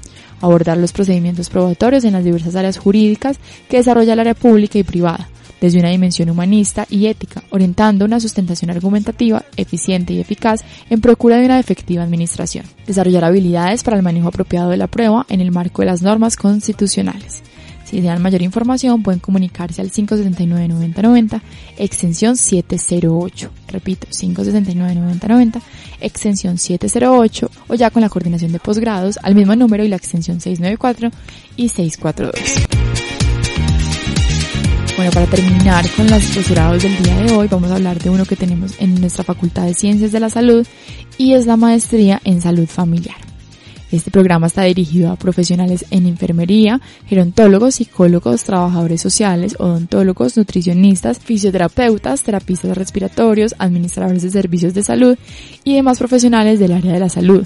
Abordar 0.43 0.77
los 0.77 0.93
procedimientos 0.93 1.49
probatorios 1.49 2.05
en 2.05 2.13
las 2.13 2.25
diversas 2.25 2.57
áreas 2.57 2.77
jurídicas 2.77 3.39
que 3.71 3.79
desarrolla 3.79 4.13
el 4.13 4.21
área 4.21 4.35
pública 4.35 4.79
y 4.79 4.83
privada 4.83 5.29
desde 5.63 5.79
una 5.79 5.91
dimensión 5.91 6.29
humanista 6.29 6.89
y 6.91 7.07
ética, 7.07 7.45
orientando 7.51 8.05
una 8.05 8.19
sustentación 8.19 8.73
argumentativa 8.73 9.45
eficiente 9.57 10.13
y 10.13 10.19
eficaz 10.19 10.65
en 10.91 11.01
procura 11.01 11.37
de 11.37 11.45
una 11.45 11.61
efectiva 11.61 12.03
administración. 12.03 12.67
Desarrollar 12.85 13.25
habilidades 13.25 13.85
para 13.85 13.97
el 13.97 14.03
manejo 14.03 14.27
apropiado 14.27 14.71
de 14.71 14.77
la 14.77 14.89
prueba 14.89 15.25
en 15.29 15.41
el 15.41 15.53
marco 15.53 15.83
de 15.83 15.87
las 15.87 16.03
normas 16.03 16.37
constitucionales. 16.37 17.45
Si 17.85 17.97
desean 17.97 18.21
mayor 18.23 18.43
información 18.43 19.05
pueden 19.05 19.21
comunicarse 19.21 19.81
al 19.81 19.93
569-9090, 19.93 21.41
extensión 21.79 22.37
708. 22.37 23.51
Repito, 23.69 24.09
569-9090, 24.09 25.63
extensión 26.01 26.59
708 26.59 27.51
o 27.69 27.75
ya 27.75 27.91
con 27.91 28.03
la 28.03 28.09
coordinación 28.09 28.51
de 28.51 28.59
posgrados 28.59 29.17
al 29.23 29.37
mismo 29.37 29.55
número 29.55 29.85
y 29.85 29.89
la 29.89 29.97
extensión 29.97 30.41
694 30.41 31.11
y 31.57 31.69
642. 31.69 33.32
Bueno, 35.03 35.15
para 35.15 35.27
terminar 35.27 35.85
con 35.97 36.07
los 36.09 36.23
posgrados 36.27 36.85
del 36.85 36.97
día 37.03 37.17
de 37.17 37.33
hoy, 37.33 37.49
vamos 37.49 37.73
a 37.73 37.75
hablar 37.75 37.99
de 37.99 38.09
uno 38.09 38.25
que 38.25 38.37
tenemos 38.37 38.75
en 38.79 39.01
nuestra 39.01 39.25
Facultad 39.25 39.67
de 39.67 39.75
Ciencias 39.75 40.13
de 40.13 40.21
la 40.21 40.31
Salud 40.31 40.65
y 41.19 41.33
es 41.33 41.45
la 41.45 41.57
maestría 41.57 42.21
en 42.23 42.41
salud 42.41 42.69
familiar. 42.69 43.17
Este 43.91 44.13
programa 44.13 44.47
está 44.47 44.63
dirigido 44.63 45.11
a 45.11 45.17
profesionales 45.17 45.87
en 45.91 46.07
enfermería, 46.07 46.81
gerontólogos, 47.09 47.75
psicólogos, 47.75 48.45
trabajadores 48.45 49.01
sociales, 49.01 49.57
odontólogos, 49.59 50.37
nutricionistas, 50.37 51.19
fisioterapeutas, 51.19 52.23
terapistas 52.23 52.79
respiratorios, 52.79 53.57
administradores 53.59 54.23
de 54.23 54.31
servicios 54.31 54.73
de 54.73 54.85
salud 54.85 55.19
y 55.65 55.75
demás 55.75 55.99
profesionales 55.99 56.61
del 56.61 56.75
área 56.75 56.93
de 56.93 57.01
la 57.01 57.09
salud. 57.09 57.45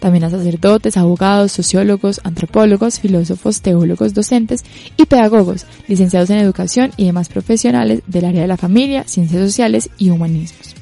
También 0.00 0.24
a 0.24 0.30
sacerdotes, 0.30 0.96
abogados, 0.96 1.52
sociólogos, 1.52 2.20
antropólogos, 2.24 3.00
filósofos, 3.00 3.62
teólogos, 3.62 4.14
docentes 4.14 4.64
y 4.96 5.06
pedagogos, 5.06 5.66
licenciados 5.88 6.30
en 6.30 6.38
educación 6.38 6.92
y 6.96 7.06
demás 7.06 7.28
profesionales 7.28 8.02
del 8.06 8.26
área 8.26 8.42
de 8.42 8.48
la 8.48 8.56
familia, 8.56 9.04
ciencias 9.06 9.42
sociales 9.42 9.90
y 9.98 10.10
humanismos. 10.10 10.76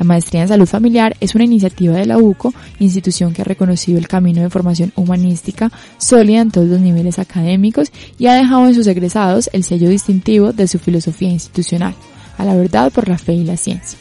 La 0.00 0.06
Maestría 0.06 0.40
en 0.40 0.48
Salud 0.48 0.66
Familiar 0.66 1.14
es 1.20 1.34
una 1.34 1.44
iniciativa 1.44 1.94
de 1.94 2.06
la 2.06 2.16
UCO, 2.16 2.54
institución 2.78 3.34
que 3.34 3.42
ha 3.42 3.44
reconocido 3.44 3.98
el 3.98 4.08
camino 4.08 4.40
de 4.40 4.48
formación 4.48 4.94
humanística 4.96 5.70
sólida 5.98 6.40
en 6.40 6.50
todos 6.50 6.68
los 6.68 6.80
niveles 6.80 7.18
académicos 7.18 7.92
y 8.18 8.26
ha 8.26 8.34
dejado 8.34 8.66
en 8.66 8.74
sus 8.74 8.86
egresados 8.86 9.50
el 9.52 9.62
sello 9.62 9.90
distintivo 9.90 10.54
de 10.54 10.68
su 10.68 10.78
filosofía 10.78 11.28
institucional, 11.28 11.94
a 12.38 12.46
la 12.46 12.56
verdad 12.56 12.90
por 12.90 13.10
la 13.10 13.18
fe 13.18 13.34
y 13.34 13.44
la 13.44 13.58
ciencia. 13.58 13.98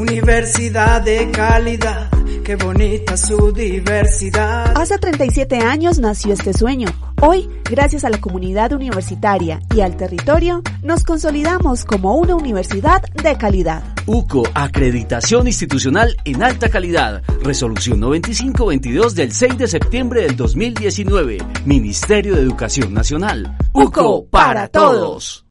Universidad 0.07 1.01
de 1.01 1.31
calidad 1.31 2.09
qué 2.47 2.55
bonita 2.55 3.17
su 3.17 3.51
diversidad. 3.51 4.71
Hace 4.77 4.97
37 4.97 5.57
años 5.57 5.99
nació 5.99 6.31
este 6.31 6.53
sueño. 6.53 6.87
Hoy, 7.21 7.49
gracias 7.69 8.05
a 8.05 8.09
la 8.09 8.21
comunidad 8.21 8.71
universitaria 8.71 9.59
y 9.75 9.81
al 9.81 9.97
territorio, 9.97 10.61
nos 10.81 11.03
consolidamos 11.03 11.83
como 11.83 12.15
una 12.15 12.35
universidad 12.35 13.01
de 13.21 13.37
calidad. 13.37 13.83
UCO, 14.05 14.43
acreditación 14.53 15.47
institucional 15.47 16.15
en 16.23 16.41
alta 16.41 16.69
calidad. 16.69 17.21
Resolución 17.43 17.99
9522 17.99 19.13
del 19.13 19.33
6 19.33 19.57
de 19.57 19.67
septiembre 19.67 20.21
del 20.21 20.37
2019. 20.37 21.39
Ministerio 21.65 22.33
de 22.33 22.43
Educación 22.43 22.93
Nacional. 22.93 23.57
UCO 23.73 24.25
para 24.27 24.69
todos. 24.69 25.46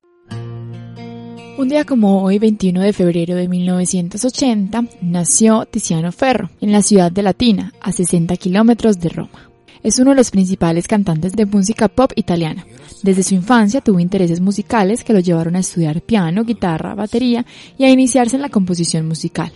Un 1.59 1.71
día 1.71 1.87
como 1.87 2.23
hoy, 2.23 2.39
21 2.39 2.83
de 2.83 2.93
febrero 2.93 3.35
de 3.35 3.49
1980, 3.49 4.85
nació 5.01 5.65
Tiziano 5.65 6.13
Ferro 6.13 6.51
en 6.61 6.71
la 6.71 6.83
ciudad 6.83 7.11
de 7.11 7.23
Latina, 7.23 7.73
a 7.81 7.93
60 7.93 8.37
kilómetros 8.37 9.01
de 9.01 9.09
Roma. 9.09 9.51
Es 9.83 9.99
uno 9.99 10.11
de 10.11 10.17
los 10.17 10.31
principales 10.31 10.87
cantantes 10.87 11.33
de 11.33 11.47
música 11.47 11.89
pop 11.89 12.13
italiana. 12.15 12.67
Desde 13.03 13.23
su 13.23 13.35
infancia 13.35 13.81
tuvo 13.81 14.01
intereses 14.01 14.43
musicales 14.43 15.03
que 15.03 15.15
lo 15.15 15.21
llevaron 15.21 15.57
a 15.57 15.61
estudiar 15.61 16.03
piano, 16.03 16.45
guitarra, 16.45 16.95
batería 16.95 17.47
y 17.79 17.85
a 17.85 17.91
iniciarse 17.91 18.37
en 18.37 18.43
la 18.43 18.51
composición 18.51 19.09
musical. 19.09 19.53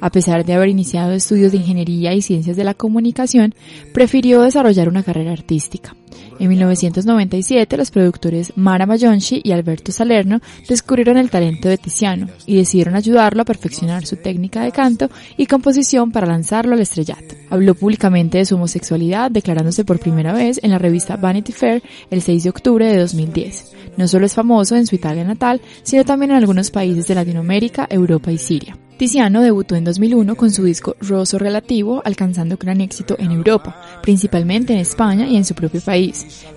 A 0.00 0.10
pesar 0.10 0.44
de 0.44 0.54
haber 0.54 0.70
iniciado 0.70 1.12
estudios 1.12 1.52
de 1.52 1.58
ingeniería 1.58 2.14
y 2.14 2.22
ciencias 2.22 2.56
de 2.56 2.64
la 2.64 2.74
comunicación, 2.74 3.54
prefirió 3.92 4.42
desarrollar 4.42 4.88
una 4.88 5.04
carrera 5.04 5.30
artística. 5.30 5.94
En 6.38 6.48
1997, 6.48 7.76
los 7.76 7.90
productores 7.90 8.52
Mara 8.56 8.86
Mayonchi 8.86 9.40
y 9.44 9.52
Alberto 9.52 9.92
Salerno 9.92 10.40
descubrieron 10.68 11.16
el 11.16 11.30
talento 11.30 11.68
de 11.68 11.78
Tiziano 11.78 12.28
y 12.46 12.56
decidieron 12.56 12.96
ayudarlo 12.96 13.42
a 13.42 13.44
perfeccionar 13.44 14.06
su 14.06 14.16
técnica 14.16 14.62
de 14.62 14.72
canto 14.72 15.10
y 15.36 15.46
composición 15.46 16.10
para 16.10 16.26
lanzarlo 16.26 16.74
al 16.74 16.80
estrellato. 16.80 17.34
Habló 17.50 17.74
públicamente 17.74 18.38
de 18.38 18.44
su 18.44 18.56
homosexualidad, 18.56 19.30
declarándose 19.30 19.84
por 19.84 19.98
primera 19.98 20.32
vez 20.32 20.60
en 20.62 20.70
la 20.70 20.78
revista 20.78 21.16
Vanity 21.16 21.52
Fair 21.52 21.82
el 22.10 22.22
6 22.22 22.44
de 22.44 22.50
octubre 22.50 22.86
de 22.86 22.98
2010. 22.98 23.72
No 23.96 24.08
solo 24.08 24.26
es 24.26 24.34
famoso 24.34 24.76
en 24.76 24.86
su 24.86 24.94
Italia 24.94 25.24
natal, 25.24 25.60
sino 25.82 26.04
también 26.04 26.32
en 26.32 26.38
algunos 26.38 26.70
países 26.70 27.06
de 27.06 27.14
Latinoamérica, 27.14 27.86
Europa 27.88 28.32
y 28.32 28.38
Siria. 28.38 28.76
Tiziano 28.96 29.42
debutó 29.42 29.74
en 29.74 29.84
2001 29.84 30.36
con 30.36 30.52
su 30.52 30.62
disco 30.62 30.94
Rosso 31.00 31.36
Relativo, 31.36 32.00
alcanzando 32.04 32.56
gran 32.56 32.80
éxito 32.80 33.16
en 33.18 33.32
Europa, 33.32 33.76
principalmente 34.02 34.72
en 34.72 34.78
España 34.78 35.26
y 35.26 35.36
en 35.36 35.44
su 35.44 35.54
propio 35.54 35.80
país. 35.80 36.03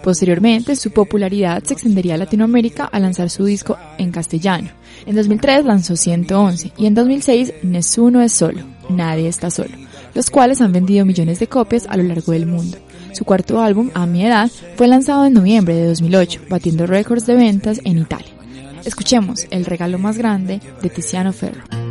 Posteriormente, 0.04 0.76
su 0.76 0.92
popularidad 0.92 1.64
se 1.64 1.74
extendería 1.74 2.16
a 2.16 2.18
Latinoamérica 2.18 2.86
al 2.86 3.04
lanzar 3.04 3.30
su 3.30 3.46
disco 3.46 3.78
en 3.98 4.12
castellano. 4.12 4.70
En 5.06 5.16
2003 5.16 5.66
lanzó 5.66 5.96
111 5.96 6.74
y 6.78 6.86
en 6.86 6.94
2006 6.94 7.54
Nessuno 7.64 8.22
es 8.22 8.34
solo, 8.34 8.62
Nadie 8.90 9.28
está 9.28 9.50
solo, 9.50 9.72
los 10.14 10.30
cuales 10.30 10.62
han 10.62 10.72
vendido 10.72 11.06
millones 11.06 11.40
de 11.40 11.48
copias 11.48 11.86
a 11.88 11.98
lo 11.98 12.04
largo 12.04 12.32
del 12.32 12.46
mundo. 12.46 12.78
Su 13.14 13.26
cuarto 13.26 13.62
álbum, 13.62 13.90
A 13.94 14.06
mi 14.06 14.26
edad, 14.26 14.50
fue 14.76 14.88
lanzado 14.88 15.26
en 15.26 15.34
noviembre 15.34 15.76
de 15.76 15.88
2008, 15.88 16.42
batiendo 16.50 16.86
récords 16.88 17.26
de 17.26 17.36
ventas 17.36 17.82
en 17.84 18.00
Italia. 18.00 18.28
Escuchemos 18.86 19.48
El 19.50 19.66
regalo 19.66 19.98
más 19.98 20.18
grande 20.18 20.62
de 20.82 20.90
Tiziano 20.90 21.34
Ferro. 21.34 21.87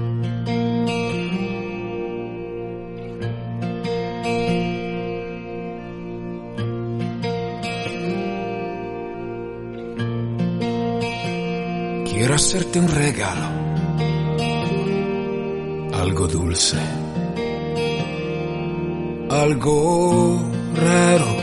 Un 12.57 12.89
regalo, 12.89 13.49
algo 15.93 16.27
dulce, 16.27 16.79
algo 19.29 20.41
raro. 20.75 21.37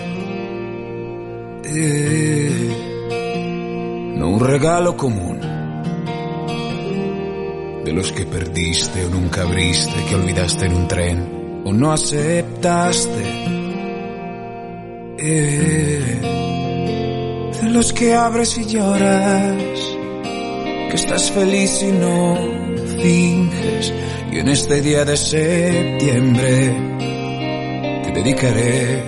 Eh, 1.65 2.75
no 4.17 4.27
un 4.27 4.39
regalo 4.39 4.97
común, 4.97 5.39
de 7.85 7.93
los 7.93 8.11
que 8.11 8.25
perdiste 8.25 9.05
o 9.05 9.09
nunca 9.09 9.43
abriste, 9.43 9.93
que 10.09 10.15
olvidaste 10.15 10.65
en 10.65 10.73
un 10.73 10.87
tren 10.87 11.61
o 11.63 11.71
no 11.71 11.91
aceptaste. 11.91 13.23
Eh, 15.19 16.21
de 17.61 17.69
los 17.69 17.93
que 17.93 18.15
abres 18.15 18.57
y 18.57 18.65
lloras 18.65 19.93
que 20.93 20.97
estás 20.97 21.31
feliz 21.31 21.81
y 21.81 21.91
no 21.91 22.37
finges. 23.01 23.91
Y 24.31 24.37
en 24.37 24.47
este 24.49 24.79
día 24.79 25.03
de 25.03 25.17
septiembre 25.17 26.71
te 28.03 28.11
dedicaré 28.11 29.03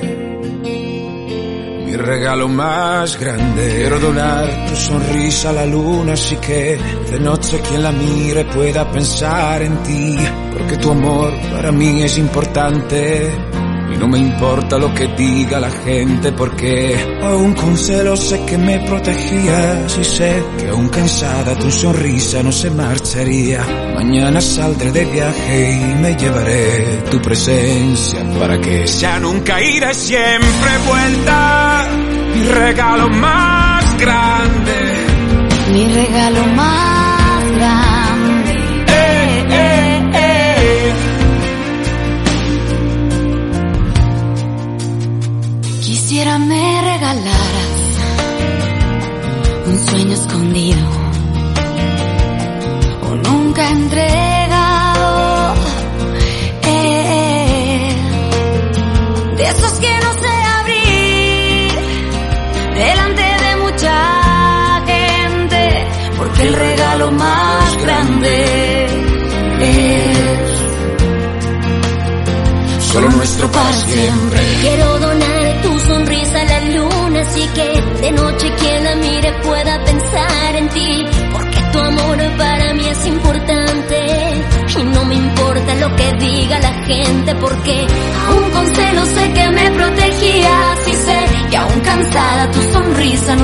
mi 1.85 1.95
regalo 1.95 2.47
más 2.47 3.19
grande. 3.19 3.75
Quiero 3.77 3.99
donar 3.99 4.65
tu 4.67 4.75
sonrisa 4.75 5.51
a 5.51 5.53
la 5.53 5.65
luna, 5.67 6.13
así 6.13 6.37
que 6.37 6.75
de 7.11 7.19
noche 7.19 7.61
quien 7.61 7.83
la 7.83 7.91
mire 7.91 8.45
pueda 8.45 8.89
pensar 8.91 9.61
en 9.61 9.77
ti, 9.83 10.17
porque 10.53 10.77
tu 10.77 10.89
amor 10.89 11.31
para 11.51 11.71
mí 11.71 12.01
es 12.01 12.17
importante. 12.17 13.54
No 13.99 14.07
me 14.07 14.19
importa 14.19 14.77
lo 14.77 14.93
que 14.93 15.07
diga 15.07 15.59
la 15.59 15.71
gente 15.71 16.31
porque 16.31 16.95
aún 17.23 17.53
con 17.53 17.77
celos 17.77 18.19
sé 18.19 18.45
que 18.45 18.57
me 18.57 18.79
protegías 18.79 19.97
y 19.97 20.03
sé 20.03 20.43
que 20.57 20.69
aún 20.69 20.89
cansada 20.89 21.55
tu 21.57 21.71
sonrisa 21.71 22.43
no 22.43 22.51
se 22.51 22.69
marcharía. 22.69 23.65
Mañana 23.95 24.41
saldré 24.41 24.91
de 24.91 25.05
viaje 25.05 25.71
y 25.71 26.01
me 26.01 26.15
llevaré 26.15 27.03
tu 27.09 27.21
presencia 27.21 28.19
para 28.39 28.59
que 28.59 28.87
sea 28.87 29.19
nunca 29.19 29.61
ida 29.61 29.93
siempre 29.93 30.69
vuelta. 30.87 31.87
Mi 32.35 32.43
regalo 32.43 33.09
más 33.09 33.97
grande. 33.97 34.75
Mi 35.71 35.85
regalo 35.87 36.45
más 36.55 36.94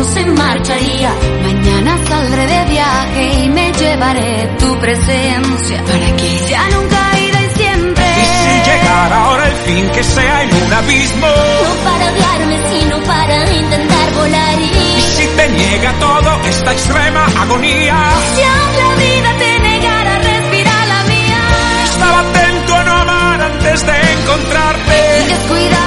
se 0.04 0.26
marcharía. 0.26 1.12
Mañana 1.44 1.98
saldré 2.08 2.48
de 2.48 2.66
viaje 2.66 3.44
y 3.44 3.50
me 3.50 3.72
llevaré 3.74 4.50
tu 4.60 4.80
presencia 4.80 5.84
para 5.84 6.16
que 6.16 6.40
sea 6.48 6.70
nunca 6.70 7.20
ida 7.20 7.42
y 7.42 7.50
siempre. 7.58 8.06
Y 8.22 8.26
si 8.42 8.70
llegara 8.70 9.24
ahora 9.26 9.48
el 9.48 9.56
fin 9.66 9.90
que 9.92 10.04
sea 10.04 10.44
en 10.44 10.54
un 10.54 10.74
abismo. 10.74 11.28
No 11.28 11.74
para 11.84 12.12
odiarme, 12.12 12.58
sino 12.72 13.04
para 13.04 13.54
intentar 13.54 14.14
volar 14.14 14.60
y... 14.60 14.98
Y 14.98 15.02
si 15.02 15.28
te 15.28 15.50
niega 15.50 15.94
todo 16.00 16.42
esta 16.46 16.72
extrema 16.72 17.26
agonía. 17.42 17.98
Si 18.36 18.42
aún 18.42 18.74
la 18.82 18.96
vida 19.04 19.38
te 19.38 19.60
negara, 19.60 20.20
respira 20.20 20.86
la 20.86 21.04
mía. 21.04 21.42
Estaba 21.86 22.20
atento 22.22 22.76
a 22.76 22.84
no 22.84 22.92
amar 22.92 23.42
antes 23.42 23.86
de 23.86 23.98
encontrarte. 24.14 25.26
Y 25.28 25.81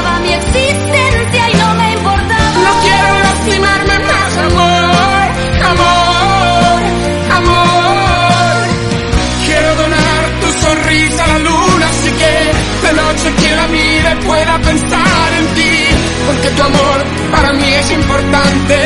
mire 14.04 14.16
pueda 14.26 14.58
pensar 14.58 15.32
en 15.38 15.46
ti. 15.54 15.72
Porque 16.26 16.48
tu 16.56 16.62
amor 16.62 17.04
para 17.32 17.52
mí 17.52 17.72
es 17.74 17.90
importante. 17.90 18.76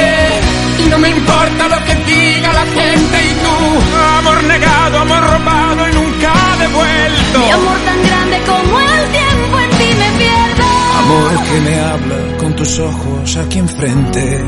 Y 0.84 0.88
no 0.88 0.98
me 0.98 1.08
importa 1.10 1.68
lo 1.68 1.84
que 1.84 1.94
diga 2.04 2.52
la 2.52 2.64
gente 2.66 3.16
y 3.30 3.34
tú. 3.44 3.96
Amor 4.18 4.44
negado, 4.44 4.98
amor 5.00 5.22
robado 5.22 5.88
y 5.88 5.92
nunca 5.94 6.32
devuelto. 6.60 7.38
Mi 7.38 7.50
amor 7.50 7.78
tan 7.84 8.02
grande 8.02 8.40
como 8.46 8.80
el 8.80 9.10
tiempo 9.10 9.58
en 9.58 9.70
ti 9.70 9.88
me 9.98 10.18
pierdo. 10.18 10.64
Amor 10.98 11.44
que 11.48 11.60
me 11.60 11.80
habla 11.80 12.36
con 12.38 12.56
tus 12.56 12.78
ojos 12.78 13.36
aquí 13.36 13.58
enfrente. 13.58 14.44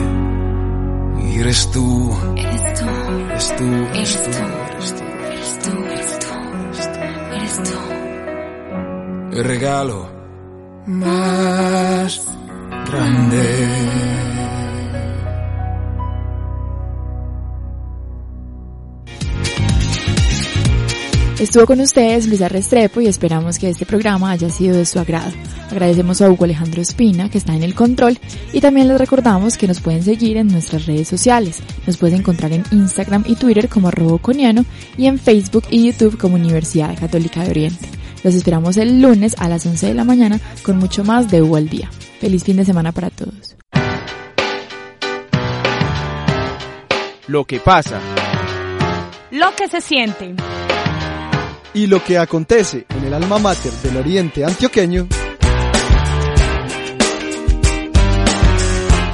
Y 1.32 1.40
eres 1.40 1.70
tú, 1.70 2.16
Eres 2.36 2.74
tú, 2.74 2.86
eres 3.30 3.56
tú, 3.56 3.64
eres 3.94 4.14
Eres 4.14 4.22
tú, 4.22 4.30
tú. 4.30 4.38
eres 4.72 4.94
tú. 4.94 5.04
eres 5.30 5.58
tú, 5.58 5.72
eres 5.92 6.18
tú, 6.92 7.00
eres 7.34 7.62
tú. 7.62 9.36
El 9.36 9.44
regalo 9.44 10.19
más 10.86 12.22
grande. 12.86 14.00
Estuvo 21.38 21.64
con 21.64 21.80
ustedes 21.80 22.26
Luisa 22.26 22.50
Restrepo 22.50 23.00
y 23.00 23.06
esperamos 23.06 23.58
que 23.58 23.70
este 23.70 23.86
programa 23.86 24.30
haya 24.30 24.50
sido 24.50 24.76
de 24.76 24.84
su 24.84 24.98
agrado. 24.98 25.32
Agradecemos 25.70 26.20
a 26.20 26.28
Hugo 26.30 26.44
Alejandro 26.44 26.82
Espina, 26.82 27.30
que 27.30 27.38
está 27.38 27.54
en 27.54 27.62
el 27.62 27.74
control, 27.74 28.18
y 28.52 28.60
también 28.60 28.88
les 28.88 28.98
recordamos 28.98 29.56
que 29.56 29.66
nos 29.66 29.80
pueden 29.80 30.02
seguir 30.02 30.36
en 30.36 30.48
nuestras 30.48 30.84
redes 30.84 31.08
sociales. 31.08 31.60
Nos 31.86 31.96
pueden 31.96 32.20
encontrar 32.20 32.52
en 32.52 32.64
Instagram 32.72 33.24
y 33.26 33.36
Twitter 33.36 33.70
como 33.70 33.88
arroba 33.88 34.18
coniano 34.18 34.66
y 34.98 35.06
en 35.06 35.18
Facebook 35.18 35.64
y 35.70 35.86
YouTube 35.86 36.18
como 36.18 36.34
Universidad 36.34 36.98
Católica 36.98 37.42
de 37.42 37.50
Oriente. 37.50 37.99
Los 38.22 38.34
esperamos 38.34 38.76
el 38.76 39.00
lunes 39.00 39.34
a 39.38 39.48
las 39.48 39.64
11 39.66 39.86
de 39.88 39.94
la 39.94 40.04
mañana 40.04 40.38
con 40.62 40.76
mucho 40.78 41.04
más 41.04 41.30
de 41.30 41.42
Hugo 41.42 41.56
al 41.56 41.68
Día. 41.68 41.90
Feliz 42.20 42.44
fin 42.44 42.56
de 42.56 42.64
semana 42.64 42.92
para 42.92 43.10
todos. 43.10 43.56
Lo 47.26 47.44
que 47.44 47.60
pasa 47.60 48.00
Lo 49.30 49.54
que 49.56 49.68
se 49.68 49.80
siente. 49.80 50.34
y 51.72 51.86
lo 51.86 52.02
que 52.02 52.18
acontece 52.18 52.84
en 52.88 53.04
el 53.04 53.14
alma 53.14 53.38
mater 53.38 53.72
del 53.72 53.96
oriente 53.98 54.44
antioqueño 54.44 55.06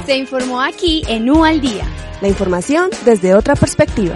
Se 0.07 0.17
informó 0.17 0.61
aquí 0.61 1.03
en 1.07 1.29
U 1.29 1.43
al 1.45 1.59
Día. 1.61 1.83
La 2.21 2.29
información 2.29 2.89
desde 3.05 3.35
otra 3.35 3.55
perspectiva. 3.55 4.15